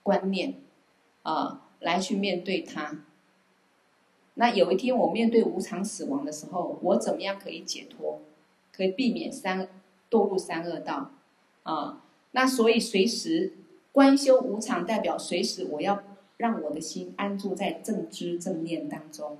[0.01, 0.55] 观念，
[1.23, 1.61] 啊。
[1.83, 3.03] 来去面对它。
[4.35, 8.21] 那有一天我面对无常死亡的时候，我怎么样可以解脱？
[8.71, 9.67] 可以避免三
[10.09, 11.11] 堕入三恶道
[11.63, 12.01] 啊？
[12.31, 13.51] 那所以随时
[13.91, 16.01] 观修无常，代表随时我要
[16.43, 19.37] 让我的心安住在正知正念当中，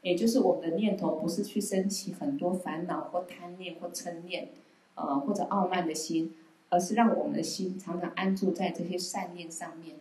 [0.00, 4.48] 也就是我们的念头不是去升起很多烦恼或贪念或嗔念，
[4.96, 6.34] 呃或者傲慢的心，
[6.68, 9.94] 而是让我们的心常常安住在这些善念上面。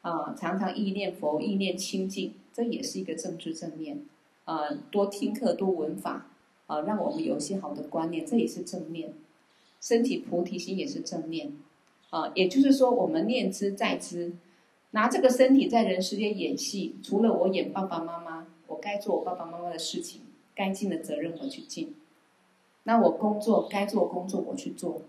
[0.00, 4.00] 啊，常常意念佛，意念清净，这也是一个正知正念。
[4.46, 6.26] 啊，多听课，多闻法，
[6.68, 9.12] 啊，让我们有一些好的观念，这也是正念。
[9.78, 11.52] 身体菩提心也是正念。
[12.08, 14.32] 啊，也就是说，我们念兹在知，
[14.90, 20.22] 拿这个身体在人世间演戏，除了我演爸爸妈妈，我该做我爸爸妈妈的事情，
[20.54, 21.94] 该尽的责任我去尽。
[22.84, 25.02] 那我工作该做工作我去做。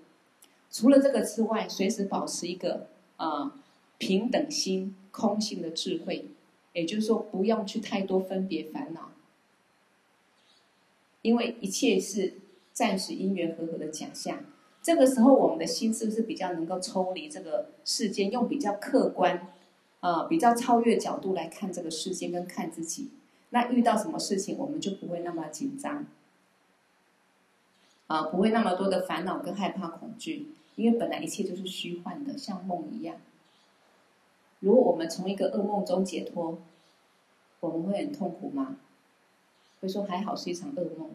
[0.71, 3.55] 除了这个之外，随时保持一个啊。
[4.01, 6.27] 平等心、空性的智慧，
[6.71, 9.11] 也就是说，不用去太多分别烦恼，
[11.21, 12.35] 因为一切是
[12.71, 14.39] 暂时因缘和合的假象。
[14.81, 19.53] 这个时候，我们的心是不是比较能够抽离这个世间，用比较客观、
[20.01, 23.09] 呃、比较超越角度来看这个世界跟看自己？
[23.49, 26.05] 那遇到什么事情，我们就不会那么紧张，
[28.07, 33.17] 啊，不会那么多的烦恼跟害怕恐惧，因为本来一切都是虚幻的，像梦一样。
[34.59, 36.59] 如果我们从一个噩梦中解脱，
[37.59, 38.77] 我们会很痛苦吗？
[39.81, 41.09] 会说还好是一场噩梦，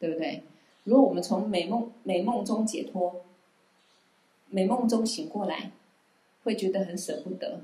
[0.00, 0.42] 对不对？
[0.84, 3.24] 如果我们从美梦美梦中解脱，
[4.48, 5.72] 美梦中醒过来，
[6.44, 7.60] 会觉得很舍不得。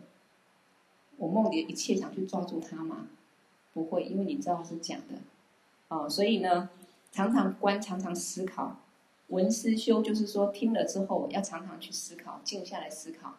[1.17, 3.07] 我梦里的一切想去抓住它吗？
[3.73, 5.17] 不会，因为你知道是假的。
[5.89, 6.71] 哦，所以呢，
[7.11, 8.77] 常常观，常常思考，
[9.29, 13.37] 闻思修，就是说听了之后要常常去思考，静下来思考，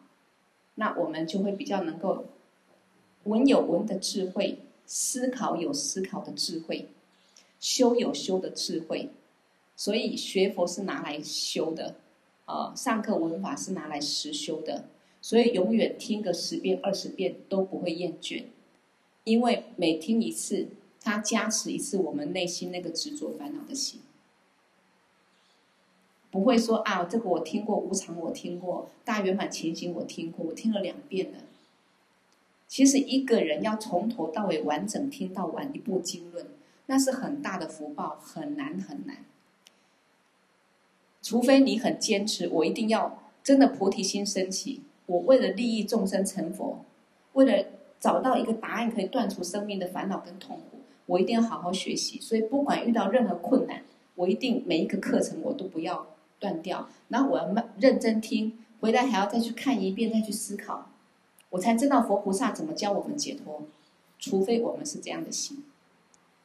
[0.76, 2.26] 那我们就会比较能够
[3.26, 6.90] 闻有闻的智慧，思考有思考的智慧，
[7.60, 9.10] 修有修的智慧。
[9.76, 11.96] 所以学佛是拿来修的，
[12.46, 14.86] 啊、上课闻法是拿来实修的。
[15.24, 18.44] 所以永远听个十遍二十遍都不会厌倦，
[19.24, 20.68] 因为每听一次，
[21.00, 24.02] 它加持一次我们内心那个执着烦恼的心，
[26.30, 31.38] 不会说啊，这个我听过无常，我听过大圆满前行，我听过，我听了两遍了。
[32.68, 36.48] 其实一个人要从头到尾完整听到完一部经论，
[36.88, 39.24] 那是很大的福报，很难很难。
[41.22, 44.82] 除非你很坚持，我一定要真的菩提心升起。
[45.14, 46.84] 我为了利益众生成佛，
[47.34, 47.68] 为了
[47.99, 52.20] 找到一个答案，可以断除生命的烦恼跟痛苦，我一定要好好学习。
[52.20, 53.84] 所以不管遇到任何困难，
[54.16, 56.07] 我一定每一个课程我都不要
[56.39, 56.89] 断掉。
[57.09, 60.89] 然后我要慢认真听，回来还要再去看一遍，再去思考，
[61.51, 63.61] 我才知道佛菩萨怎么教我们解脱。
[64.18, 65.64] 除非我们是这样的心，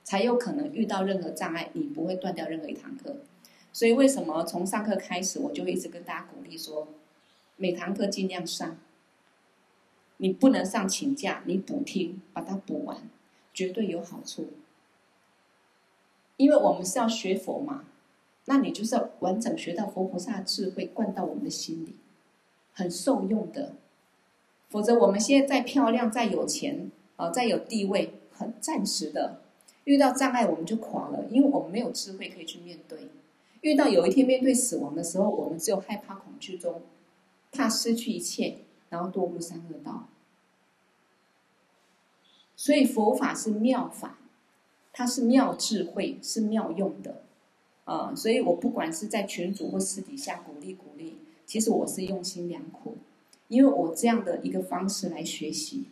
[0.05, 3.17] 才有可能遇到任何障碍，你不会断掉任何一堂课。
[3.73, 6.89] 所以为什么从上课开始，我就会一直跟大家鼓励说。
[7.61, 8.79] 每堂课尽量上，
[10.19, 12.97] 你不能上请假，你补听，把它补完，
[13.53, 14.51] 绝对有好处。
[16.37, 17.85] 因为我们是要学佛嘛，
[18.45, 21.97] 那你就是要完整学到佛菩萨的智慧灌到我们的心里，
[22.73, 23.75] 很受用的。
[24.69, 29.41] 否则我们现在再漂亮、再有钱啊、再有地位，很暂时的，
[29.83, 33.09] 遇到障碍我们就垮了，因为我们没有智慧可以去面对。
[33.63, 36.81] 遇到有一天面对死亡的时候，我们只有害怕、恐惧中。
[37.53, 38.59] 怕失去一切，
[38.91, 40.09] 然后堕入三恶道。
[42.57, 44.19] 所以佛法是妙法，
[44.93, 47.23] 它是妙智慧，是妙用的，
[47.85, 48.15] 呃！
[48.17, 52.97] 所以我不管是在群组或私底下鼓励鼓励，其实我是用心良苦，
[53.47, 55.85] 因为我这样的一个方式来学习，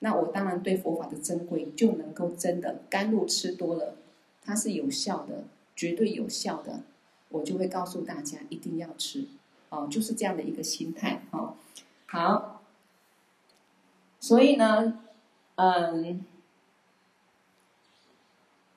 [0.00, 3.96] 那我当然对佛法的珍贵就能够真的甘露吃多了，
[4.42, 5.44] 它是有效的，
[5.74, 6.82] 绝对有效的，
[7.30, 9.26] 我就会告诉大家一定要吃。
[9.70, 11.54] 哦，就是这样的一个心态哦。
[12.06, 12.60] 好，
[14.20, 15.00] 所以呢，
[15.54, 16.24] 嗯，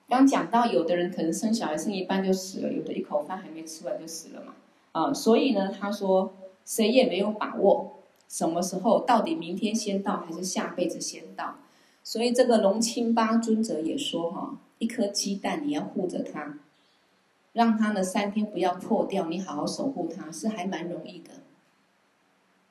[0.07, 4.53] 刚讲到有的人可能生小孩生一半就死了，有的一口饭还没吃完就死了嘛。
[4.91, 6.31] 啊，所以呢，他说
[6.63, 11.55] 谁也没有把握什么时候到底明天先到还是下辈子先到。
[12.03, 16.59] 所以这个龙清巴尊者也说哈，一颗鸡蛋你要护着它。
[17.53, 21.29] 让它呢三天不要破掉，你好好守护它是还蛮容易的，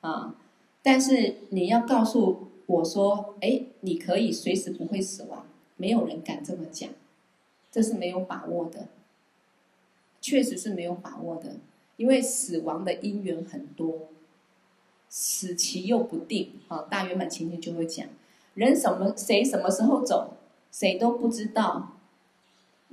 [0.01, 0.35] 啊！
[0.81, 5.45] 但是你要告诉我说，哎，你可以随时不会死亡，
[5.77, 6.89] 没有人敢这么讲，
[7.71, 8.89] 这是没有把握的，
[10.19, 11.55] 确实是没有把握的，
[11.95, 14.09] 因为死亡的因缘很多，
[15.07, 16.81] 死期又不定啊！
[16.89, 18.05] 大圆满前天就会讲，
[18.55, 20.33] 人什么谁什么时候走，
[20.69, 21.93] 谁都不知道。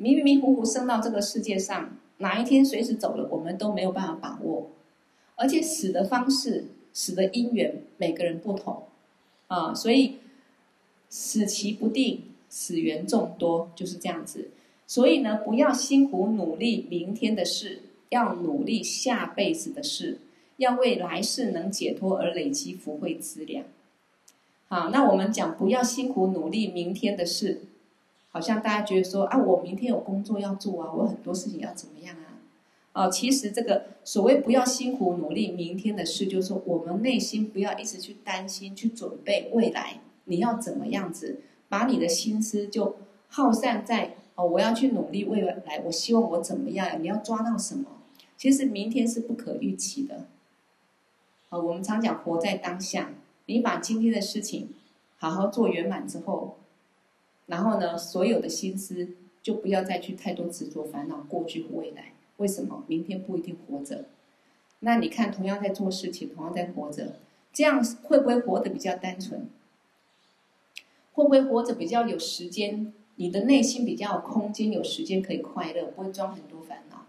[0.00, 4.70] 迷迷糊糊生到这个世界上，哪一天随时走了，我们都没有办法把握。
[5.36, 8.84] 而且死的方式、死的因缘，每个人不同，
[9.48, 10.14] 啊，所以
[11.10, 14.48] 死期不定，死缘众多，就是这样子。
[14.86, 20.16] 所以呢，不要辛苦努力明天的事，要努力下辈子的事，
[20.56, 23.66] 要为来世能解脱而累积福慧资粮。
[24.66, 27.60] 好，那我们讲不要辛苦努力明天的事。
[28.32, 32.38] 好像大家觉得说啊，我明天有工作要做啊，我很多事情要怎么样啊？
[32.92, 42.96] 哦，其实这个所谓不要辛苦努力明天的事，就是说我们内心不要一直去担心、去准备未来你要怎么样子，把你的心思就
[43.28, 47.02] 耗散在哦，我要去努力未来，我希望我怎么样？
[47.02, 47.86] 你要抓到什么？
[48.36, 50.26] 其实明天是不可预期的。
[51.48, 53.12] 啊，我们常讲活在当下，
[53.46, 54.68] 你把今天的事情
[55.18, 56.56] 好好做圆满之后。
[57.50, 59.08] 然后呢，所有的心思
[59.42, 62.12] 就不要再去太多执着烦恼过去和未来。
[62.36, 62.84] 为什么？
[62.86, 64.04] 明天不一定活着。
[64.78, 67.16] 那你看，同样在做事情，同样在活着，
[67.52, 69.50] 这样会不会活得比较单纯？
[71.12, 72.92] 会不会活着比较有时间？
[73.16, 77.04] 你的内心比较有空间，有时间可以快乐，不会装很多烦恼。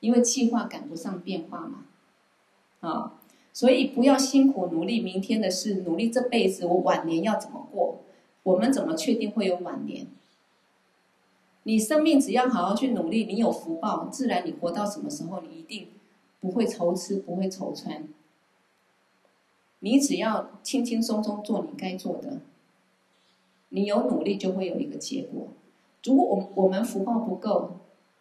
[0.00, 1.84] 因为计划赶不上变化嘛。
[2.80, 3.20] 啊，
[3.52, 8.00] 所以不要辛苦努力明天的事，努力这辈子，我晚年要怎么过？
[8.42, 10.06] 我们怎么确定会有晚年？
[11.64, 15.88] 你生命只要好好去努力，你有福报，自然你活到什么时候，你一定
[16.40, 18.08] 不会愁吃，不会愁穿。
[19.80, 22.40] 你只要轻轻松松做你该做的，
[23.68, 25.48] 你有努力就会有一个结果。
[26.02, 27.76] 如果我我们福报不够，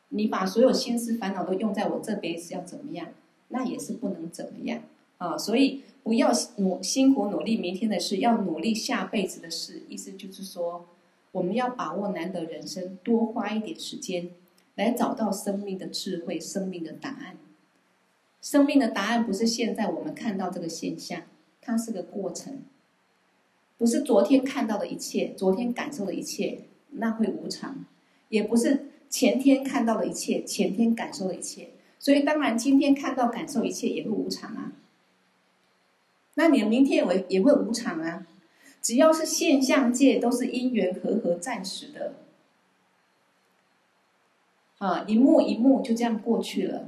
[0.10, 3.08] 你把所有心思烦恼都用在我这边是要怎么样，
[3.48, 4.82] 那也是不能怎么样
[5.20, 5.38] 啊。
[5.38, 9.84] 所以不要努辛苦努力明天的事，要努力下辈子的事。
[9.88, 10.88] 意思就是说。
[11.32, 14.32] 我们要把握难得人生，多花一点时间，
[14.74, 17.38] 来找到生命的智慧、生命的答案。
[18.42, 21.22] 生命的答案不是现在我们看到这个现象，
[21.62, 22.64] 它是个过程，
[23.78, 26.62] 不是昨天看到的一切、昨天感受的一切，
[26.94, 27.86] 那会无常；
[28.30, 31.70] 也不是前天看到的一切、前天感受的一切。
[32.00, 34.74] 所以，当然今天看到、感受一切也会无常啊。
[36.40, 38.26] 那你的明天也也会无常啊。
[38.82, 42.14] 只要是现象界，都是因缘和合，暂时的，
[44.78, 46.88] 啊，一幕一幕就这样过去了。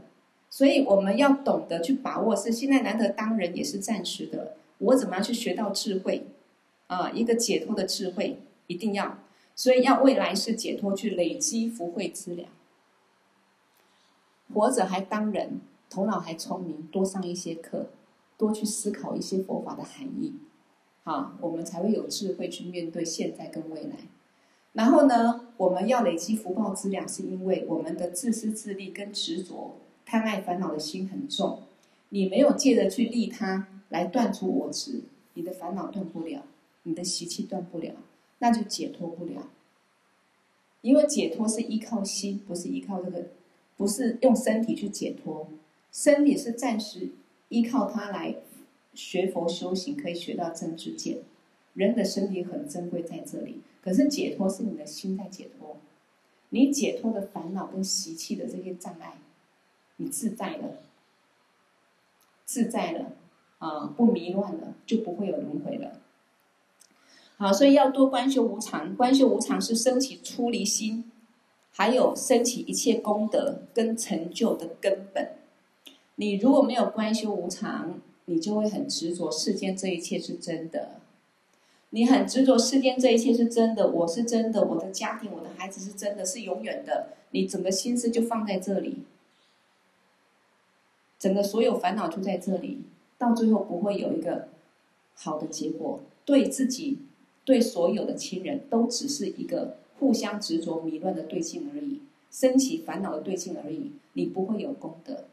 [0.50, 4.56] 所以我们要懂得去把握，是现在难得当人也是暂时的。
[4.78, 6.28] 我怎么样去学到智慧？
[6.88, 9.18] 啊，一个解脱的智慧一定要，
[9.54, 12.48] 所以要为来世解脱去累积福慧资粮。
[14.54, 17.88] 活着还当人，头脑还聪明，多上一些课，
[18.42, 20.34] 多去思考一些佛法的含义。
[21.04, 23.98] 好，我们才会有智慧去面对现在跟未来。
[24.74, 29.76] 然后呢，我们要累积福报资粮，是因为我们的自私自利跟执着、
[30.06, 31.60] 贪爱烦恼的心很重。
[32.10, 35.02] 你没有借着去利他来断除我执，
[35.36, 36.44] 你的烦恼断不了，
[36.84, 37.94] 你的习气断不了，
[38.40, 39.50] 那就解脱不了。
[40.82, 43.28] 因为解脱是依靠心，不是依靠这个，
[43.78, 45.48] 不是用身体去解脱，
[45.92, 47.10] 身体是暂时
[47.52, 48.38] 依靠它来。
[48.94, 51.20] 学佛修行可以学到真知见，
[51.76, 53.62] 人的身体很珍贵在这里。
[53.82, 55.78] 可是解脱是你的心在解脱，
[56.50, 59.18] 你解脱的烦恼跟习气的这些障碍，
[59.96, 60.82] 你自在了，
[62.44, 63.14] 自在了
[63.60, 66.02] 啊，不迷乱了，就不会有轮回了。
[67.38, 71.10] 好，所以要多观修无常，观修无常是升起出离心，
[71.72, 75.32] 还有升起一切功德跟成就的根本。
[76.22, 81.02] 你如果没有观修无常，你就会很执着，世间这一切是真的。
[81.90, 87.14] 你很执着，世间这一切是真的，我是真的，我的家庭、我的孩子是真的，是永远的。
[87.32, 89.00] 你整个心思就放在这里，
[91.18, 92.84] 整个所有烦恼就在这里，
[93.18, 94.50] 到最后不会有一个
[95.16, 96.02] 好的结果。
[96.24, 97.00] 对自己，
[97.44, 102.00] 对所有的亲人都只是一个互相执着、迷乱的对境而已，
[102.30, 103.94] 升起烦恼的对境而已。
[104.14, 105.24] 你不会有功德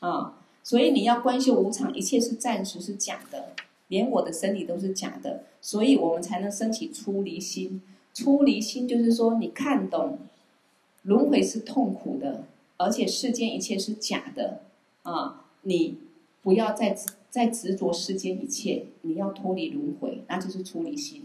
[0.00, 0.38] 啊。
[0.62, 3.50] 所以你要观修无常，一切是暂时，是假的，
[3.86, 7.80] 连我的身体都是假的，所以我们才能升起出离心。
[8.12, 10.18] 出离心就是说，你看懂
[11.02, 12.46] 轮回是痛苦的，
[12.78, 14.62] 而且世间一切是假的
[15.02, 15.44] 啊！
[15.62, 15.98] 你
[16.42, 16.96] 不要再
[17.30, 21.22] 再执着世间一切，你要脱离轮回，那就是出离心。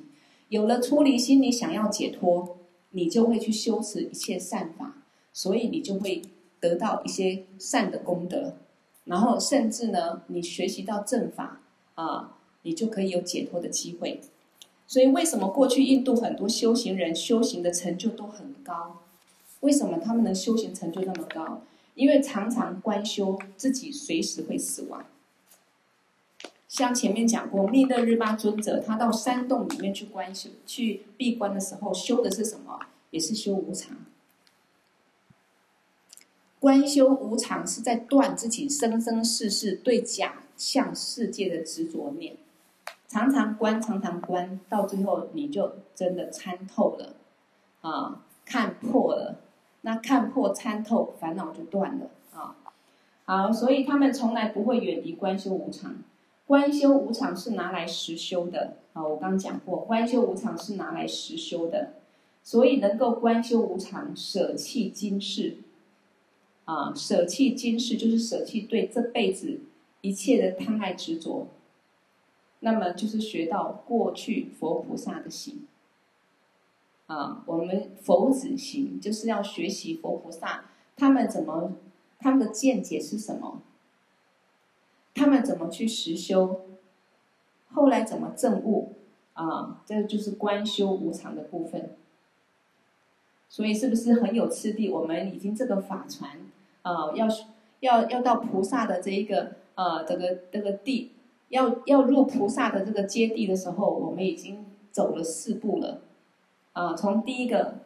[0.50, 2.58] 有了出离心，你想要解脱，
[2.92, 5.04] 你就会去修持一切善法，
[5.34, 6.22] 所以你就会
[6.62, 8.54] 得到一些善的功德。
[9.04, 11.60] 然后，甚至呢，你学习到正法
[11.96, 14.22] 啊，你就可以有解脱的机会。
[14.88, 19.02] 所以，为什么过去印度很多修行人修行的成就都很高？
[19.62, 21.64] 为什么他们能修行成就那么高？
[21.96, 25.06] 因为常常观修自己随时会死亡。
[26.68, 32.80] 像前面讲过，密勒日巴尊者他到山洞里面去观修、去闭关的时候，修的是什么？
[33.10, 33.98] 也是修无常。
[36.62, 42.36] 观修无常是在断自己生生世世对假象世界的执着念，
[43.08, 47.16] 常常观，常常观，到最后你就真的参透了，
[47.82, 49.40] 啊，看破了，
[49.82, 52.56] 那看破参透，烦恼就断了啊。
[53.26, 55.96] 好，所以他们从来不会远离观修无常。
[56.46, 61.94] 观修无常是拿来实修的啊，我刚讲过，观修无常是拿来实修的，
[62.44, 65.58] 所以能够观修无常，舍弃今世。
[66.66, 69.60] 啊，舍弃今世就是舍弃对这辈子
[70.02, 71.48] 一切的贪爱执着，
[72.62, 75.68] 那么就是学到过去佛菩萨的行。
[77.08, 81.74] 啊，我们佛子行就是要学习佛菩萨，他们怎么，
[82.20, 83.62] 他们的见解是什么？
[85.14, 86.62] 他们怎么去实修？
[87.74, 88.94] 后来怎么证悟？
[89.34, 91.98] 啊，这就是观修无常的部分。
[93.52, 94.90] 所以是不是很有次第？
[94.90, 96.40] 我们已经这个法传。
[96.84, 97.28] 啊、要
[97.82, 101.12] 要要到菩萨的这一个呃，这个这个地
[101.50, 106.02] 要要入菩萨的这个阶地的时候，我们已经走了四步了。
[106.72, 107.80] 啊，从第一个，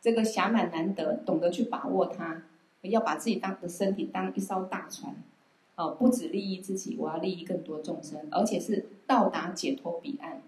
[0.00, 2.42] 这个暇满难得，懂得去把握它，
[2.82, 5.14] 要把自己当的身体当一艘大船，
[5.76, 10.42] 啊，不止利益自己，我要利益更多众生，而且是到达解脱彼岸。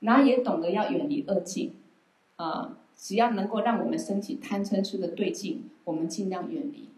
[0.00, 1.72] 然后也懂得要远离恶境，
[2.36, 6.88] 啊，只要能够让我们升起贪嗔痴的对境，我们尽量远离。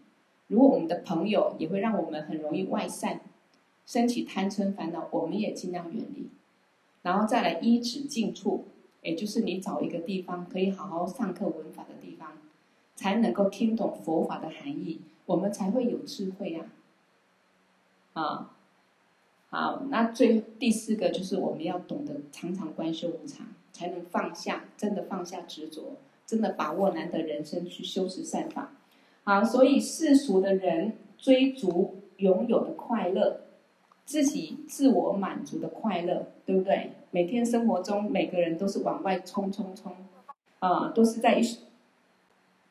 [0.47, 3.21] 如果我们的朋友也会让我们很容易外散，
[3.85, 6.29] 升起贪嗔烦恼，我们也尽量远离。
[7.01, 8.65] 然后再来依止静处。
[9.03, 12.29] 也就是你找一个地方可以好好上课闻法的地方，
[12.93, 16.65] 才能够听懂佛法的含义，我们才会有智慧呀、
[18.11, 18.56] 啊，
[19.49, 28.73] 好，那最第四个就是我们要懂得常常观修无常，才能放下，真的放下执着，真的把握难得人生去修持善法。
[29.23, 33.41] 好，所以世俗的人追逐拥有的快乐。
[34.05, 36.93] 自己自我满足的快乐，对不对？
[37.11, 39.93] 每天生活中，每个人都是往外冲冲冲，
[40.59, 41.43] 啊、都是在一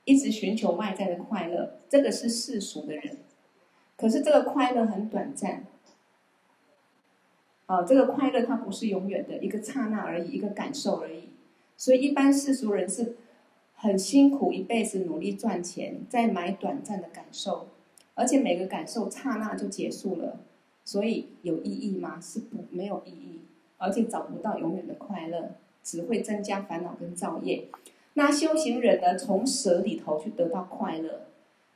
[0.06, 1.74] 一直寻求外在的快乐。
[1.90, 3.18] 这个是世俗的人，
[3.98, 5.66] 可是这个快乐很短暂，
[7.66, 11.28] 啊、呃，这个快乐它不是永远的，一个刹那而已，一个感受而已。
[11.76, 13.16] 所以，一般世俗人是
[13.74, 17.68] 很辛苦，一辈子努力赚钱，再买短暂的感受，
[18.14, 20.40] 而且每个感受刹那就结束了。
[20.84, 22.20] 所以有意义吗？
[22.20, 23.40] 是不没有意义，
[23.78, 27.66] 而且找不到永远的快乐，只会增加烦恼跟造业。
[28.14, 29.18] 那修行人呢？
[29.18, 31.26] 从舍里头去得到快乐，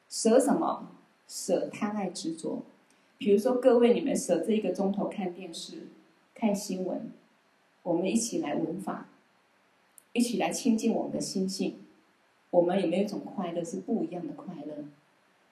[0.09, 0.93] 舍什么？
[1.27, 2.63] 舍贪爱执着。
[3.21, 5.89] 比如说，各位你们舍这一个钟头看电视、
[6.35, 7.13] 看新闻，
[7.83, 9.09] 我们一起来闻法，
[10.15, 11.81] 一起来亲近我们的心性，
[12.49, 14.87] 我们有没有一种快乐是不一样的快乐？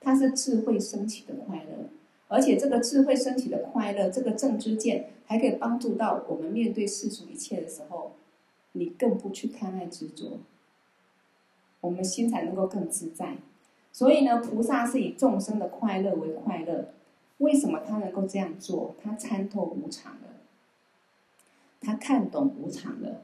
[0.00, 1.90] 它是智慧升起的快乐。
[2.28, 8.12] 而且这个智慧升起的快乐，这个正知见，还可以帮助到我们面对世俗一切的时候，
[8.72, 10.38] 你更不去贪爱执着，
[11.82, 13.36] 我们心才能够更自在。
[13.92, 16.94] 所以呢，菩萨是以众生的快乐为快乐。
[17.38, 18.94] 为什么他能够这样做？
[19.02, 20.40] 他参透无常了，
[21.80, 23.22] 他看懂无常了。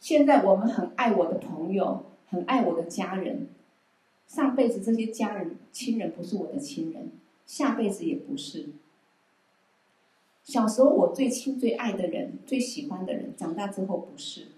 [0.00, 3.48] 现在我们很爱我的朋友，很爱我的家人，
[4.26, 7.10] 上辈子这些家人亲人不是我的亲人。
[7.46, 8.68] 下辈子也不是。
[10.44, 14.48] 小时候我最亲最爱的人，最喜欢的人，长大之后不是。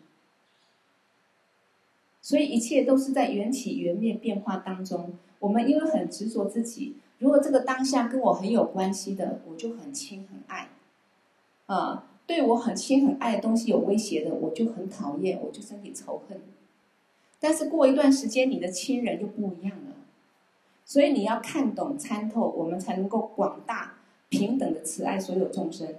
[2.22, 5.14] 所以一切都是在缘起缘灭变化当中。
[5.39, 10.68] 我们因为很执着自己，如果这个当下跟我很有关系的，我就很亲很爱。
[11.66, 16.41] 啊，对我很亲很爱的东西有威胁的，我就很讨厌，我就生起仇恨。
[17.39, 19.95] 但是过一段时间，你的亲人就不一样了。
[20.85, 23.95] 所以你要看懂参透，我们才能够广大
[24.29, 25.95] 平等的慈爱所有众生。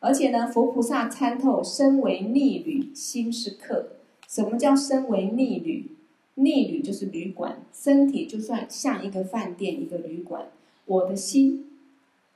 [0.00, 3.90] 而且呢，佛菩萨参透，身为逆旅，心是客。
[4.28, 5.92] 什么叫身为逆旅？
[6.34, 10.48] 逆旅就是旅馆，身体就算像一个饭店、一个旅馆，
[10.86, 11.70] 我的心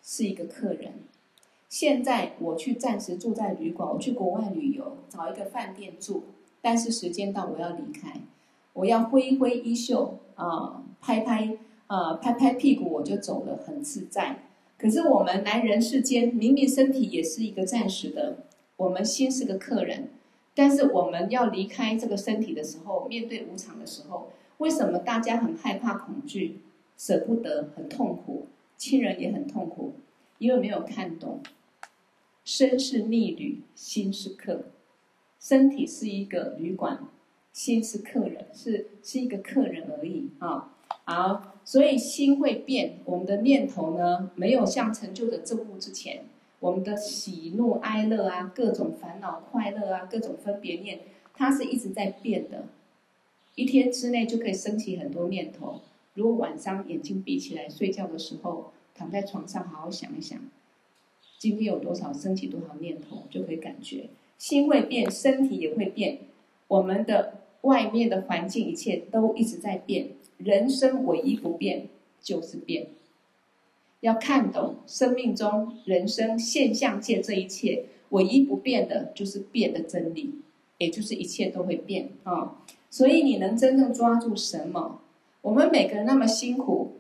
[0.03, 0.93] 是一个客人。
[1.69, 6.23] 现在我去暂时住在旅馆，我去国外旅游，找一个饭店住，
[6.61, 8.21] 但是时间到，我要离开，
[8.75, 11.57] 我要挥挥衣袖啊、拍拍。
[11.93, 14.45] 呃，拍拍屁股我就走了，很自在。
[14.79, 18.45] 可是我们来人世间，明明身体也是一个暂时的，
[18.77, 20.09] 我们心是个客人。
[20.55, 24.29] 但是我们要离开这个身体的时候，面对无常的时候，
[24.59, 26.61] 为什么大家很害怕、恐惧、
[26.97, 28.40] 舍不得、很痛苦？
[28.81, 29.93] 亲人也很痛苦，
[30.39, 31.43] 因为没有看懂，
[32.47, 34.71] 身是逆旅，心是客。
[35.39, 37.07] 身体是一个旅馆，
[37.53, 40.75] 心是客人，是是一个客人而已啊。
[41.05, 46.25] 好，所以心会变，我们的念头呢，没有像成就的证悟之前，
[46.59, 51.01] 我们的喜怒哀乐啊，各种烦恼快乐啊，各种分别念，
[51.35, 52.65] 它是一直在变的。
[53.57, 55.83] 一天之内就可以升起很多念头。
[56.21, 60.39] 如果晚上眼睛闭起来睡觉的时候，躺在床上好好想一想，
[61.39, 66.19] 今天有多少升起多少念头，就可以感觉心会变，身体也会变，
[66.69, 70.09] 我们的外面的环境一切都一直在变。
[70.37, 71.89] 人生唯一不变
[72.21, 72.89] 就是变，
[74.01, 80.35] 要看懂生命中人生现象界这一切，唯一不变的就是变的真理，
[80.77, 85.00] 也就是一切都会变啊、所以你能真正抓住什么？
[85.43, 86.97] 我们每个人那么辛苦，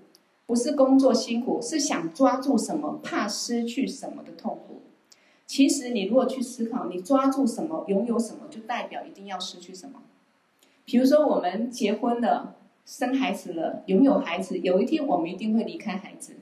[0.46, 4.82] 不是工作辛苦，是想抓住什么，怕失去什么的痛苦。
[5.46, 10.02] 其实你如果去思考，你抓住什么，拥有什么，就代表一定要失去什么。
[10.84, 12.56] 比如说我们结婚了。
[12.86, 16.32] 生孩子了，拥有孩子，有一天我们一定会离开孩子。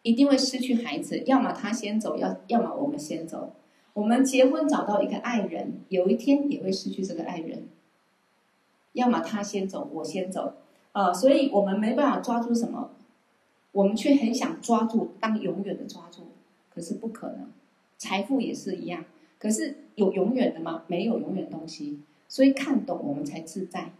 [0.00, 3.52] 一定会失去孩子，要么他先走，要要么我们先走。
[3.92, 7.68] 我们结婚找到一个爱人，有一天也会失去这个爱人。
[8.92, 10.54] 要么他先走，我先走，
[10.92, 12.90] 啊、呃，所以我们没办法抓住什么，
[13.72, 16.28] 我们却很想抓住，当永远的抓住，
[16.74, 17.50] 可是不可能。
[17.98, 19.04] 财富也是一样，
[19.38, 20.82] 可是有永远的吗？
[20.88, 23.92] 没有永远东西，所以看懂我们才自在。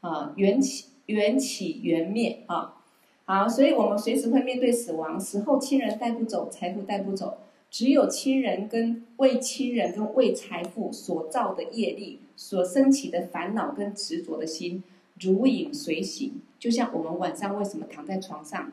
[0.00, 2.76] 啊、缘起缘起缘灭啊，
[3.24, 7.38] 好，所以我们随时会面对死亡，死后亲人带不走，财富带不走。
[7.70, 14.84] 只有亲人跟为亲人跟为财富所造的业力，所升起的烦恼跟执着的心，
[15.18, 16.40] 如影随形。
[16.56, 18.70] 就像我们晚上为什么躺在床上，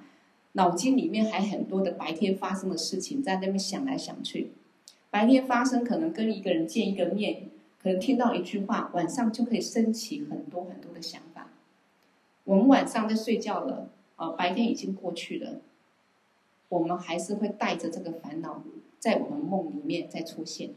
[0.51, 4.51] 脑筋里面还很多的白天发生的事情在那边想来想去。
[5.09, 7.49] 白天发生可能跟一个人见一个面，
[7.81, 11.49] 可能听到一句话，晚上就可以升起很多很多的想法。
[12.43, 15.61] 我们晚上在睡觉了，啊，白天已经过去了，
[16.69, 18.61] 我们还是会带着这个烦恼。
[18.99, 20.71] 在我们梦里面再出现，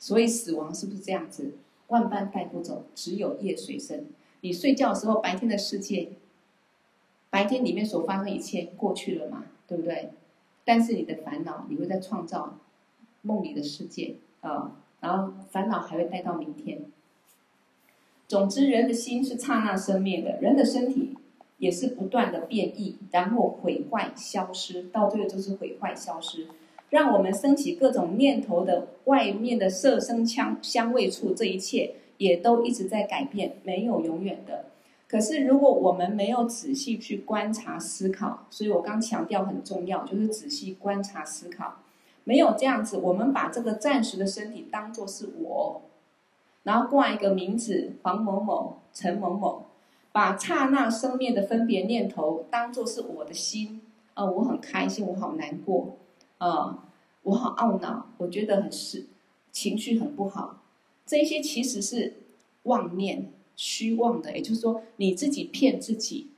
[0.00, 1.52] 所以死亡是不是这样子？
[1.86, 4.06] 万般带不走，只有业随身。
[4.40, 6.08] 你睡觉的时候，白天的世界，
[7.30, 10.10] 白天里面所发生一切过去了嘛，对不对？
[10.64, 12.58] 但是你的烦恼，你会在创造
[13.22, 16.82] 梦里的世界啊，然后烦恼还会带到明天。
[18.26, 21.16] 总之，人的心是刹那生灭的，人的身体。
[21.58, 26.46] 也是不断的变异，然后毁坏消失，到最后就是毁坏消失，
[26.90, 34.66] 让我们升起各种念头的外面的色声香香味触，这一切也都一直在改变，没有永远的。
[35.08, 41.78] 可是如果我们没有仔细去观察思考，所以我刚强调很重要，就是仔细观察思考。
[42.24, 45.82] 没有这样子，我们把这个暂时的身体当作是我，
[46.64, 49.64] 然后挂一个名字黄某某、陈某某。
[50.12, 53.80] 把刹那生灭的分别念头当作是我的心，
[54.14, 55.96] 啊、我很开心，我好难过，
[56.40, 56.78] 呃，
[57.22, 59.06] 我好懊恼，我觉得很是
[59.52, 60.62] 情绪很不好，
[61.06, 62.14] 这些其实是
[62.62, 66.28] 妄念、虚妄的，也就是说你自己骗自己。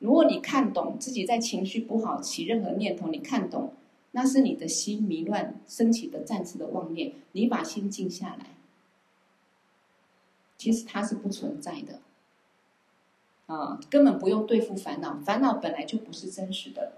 [0.00, 3.72] 如果你看懂自己在情绪不好起任何念头，你看懂，
[4.10, 8.46] 那是你的心迷乱升起的暂时的妄念，你把心静下来，
[10.58, 12.00] 其实它是不存在的。
[13.46, 16.94] 啊，根本不用对付烦恼，烦恼本来就不是真实的，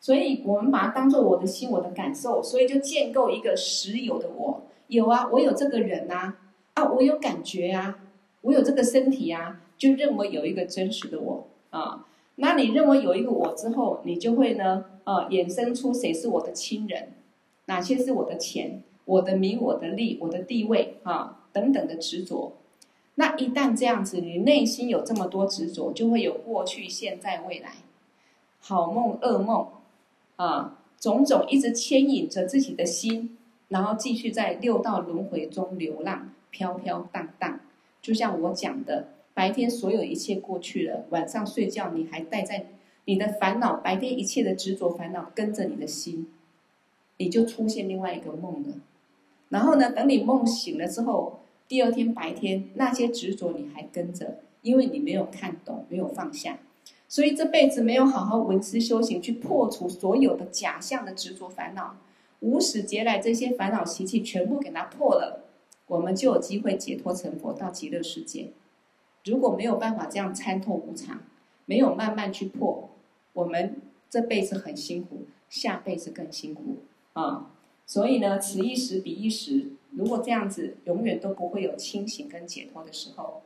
[0.00, 4.62] 所以我们把它当做我的心，我的感受，所以就建构一个实有的我。
[4.86, 6.34] 有啊，我有这个人呐，
[6.74, 7.98] 啊，我有感觉啊，
[8.42, 12.06] 我有这个身体啊，就认为有一个真实的我啊。
[12.36, 17.12] 那你认为有一个我之后，你就会呢，呃，衍生出谁是我的亲人，
[17.66, 22.52] 哪些是我的钱、我的名、我的利、我的地位啊等等的执着。
[23.16, 27.72] 那一旦这样子，你内心有这么多执着，就会有过去、现在、未来，
[28.60, 29.66] 好梦、噩梦，
[30.38, 33.36] 啊，种种一直牵引着自己的心，
[33.68, 37.60] 然后继续在六道轮回中流浪，飘飘荡荡。
[38.00, 42.66] 就像我讲的，白天所有一切过去了，晚上睡觉你还带在
[43.04, 46.28] 你的烦恼，白天一切的执着烦恼跟着你的心，
[47.16, 48.76] 你就出现另外一个梦了。
[49.48, 51.40] 然后呢，等你梦醒了之后。
[51.66, 56.60] 第二天白天，那些执着你还跟着，因为你没有看懂，没有放下，
[57.08, 61.96] 所以这辈子没有好好闻思修行，去破除所有的假象的执着烦恼，
[62.40, 65.44] 无始劫来这些烦恼习气全部给它破了，
[65.86, 68.50] 我们就有机会解脱成佛到极乐世界。
[69.24, 71.20] 如果没有办法这样参透无常，
[71.64, 72.90] 没有慢慢去破，
[73.32, 73.76] 我们
[74.10, 76.76] 这辈子很辛苦，下辈子更辛苦
[77.14, 77.50] 啊！
[77.86, 79.72] 所以呢，此一时彼一时。
[79.92, 83.42] 如果这样子，永远都不会有清醒跟解脱的时候。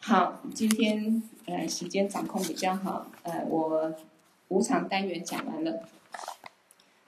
[0.00, 3.94] 好，今天呃时间掌控比较好，呃我
[4.48, 5.82] 无常单元讲完了，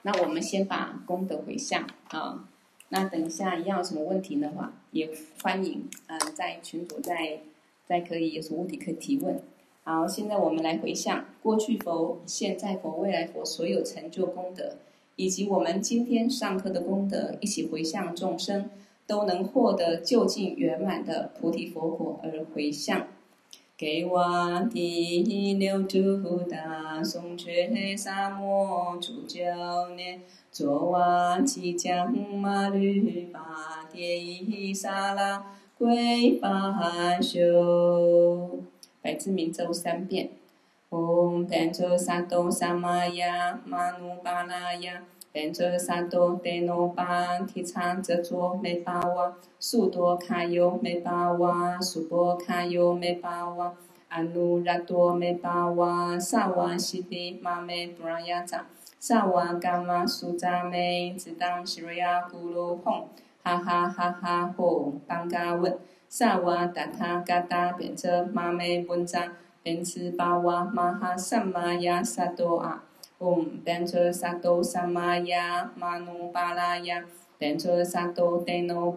[0.03, 2.47] 那我们先把功德回向啊。
[2.89, 5.09] 那等一下一样有什么问题的话，也
[5.41, 7.39] 欢迎嗯、呃、在群组再
[7.85, 9.41] 再可以有什么问题可以提问。
[9.83, 14.75] 好，现在我们来回向过去佛、现在佛、未来佛所有成就功德。
[15.17, 18.69] 以及我们今天上课的功德，一起回向众生，
[19.11, 23.07] 都能获得究竟圆满的菩提佛果而回向。
[23.75, 38.61] 给我第六度大颂觉沙摩主教念，卓瓦吉将马律巴迭伊沙拉归巴修。
[39.01, 40.29] 百字明咒三遍。
[40.89, 45.03] 唵，班卓萨埵萨玛雅玛努巴拉雅。
[45.33, 53.73] 班卓萨埵德诺巴提倡则卓美巴瓦苏多卡尤美巴瓦苏波卡尤美巴瓦
[54.09, 58.65] 阿努拉多梅巴哇萨瓦西迪玛梅布拉雅扎
[58.99, 63.05] 萨瓦伽玛苏扎梅只当西瑞亚咕噜吽，
[63.41, 65.79] 哈哈哈哈吽，班嘎问
[66.09, 69.31] 萨瓦达他嘎达变则玛梅文扎
[69.63, 72.83] 变次巴哇玛哈萨玛雅萨多啊。
[73.21, 77.05] 阿吽，变则萨多萨玛雅玛努巴拉雅
[77.37, 78.91] 变则萨多德努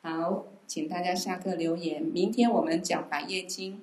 [0.02, 2.02] 好，请大家下课留言。
[2.02, 3.74] 明天我们讲《百业经》。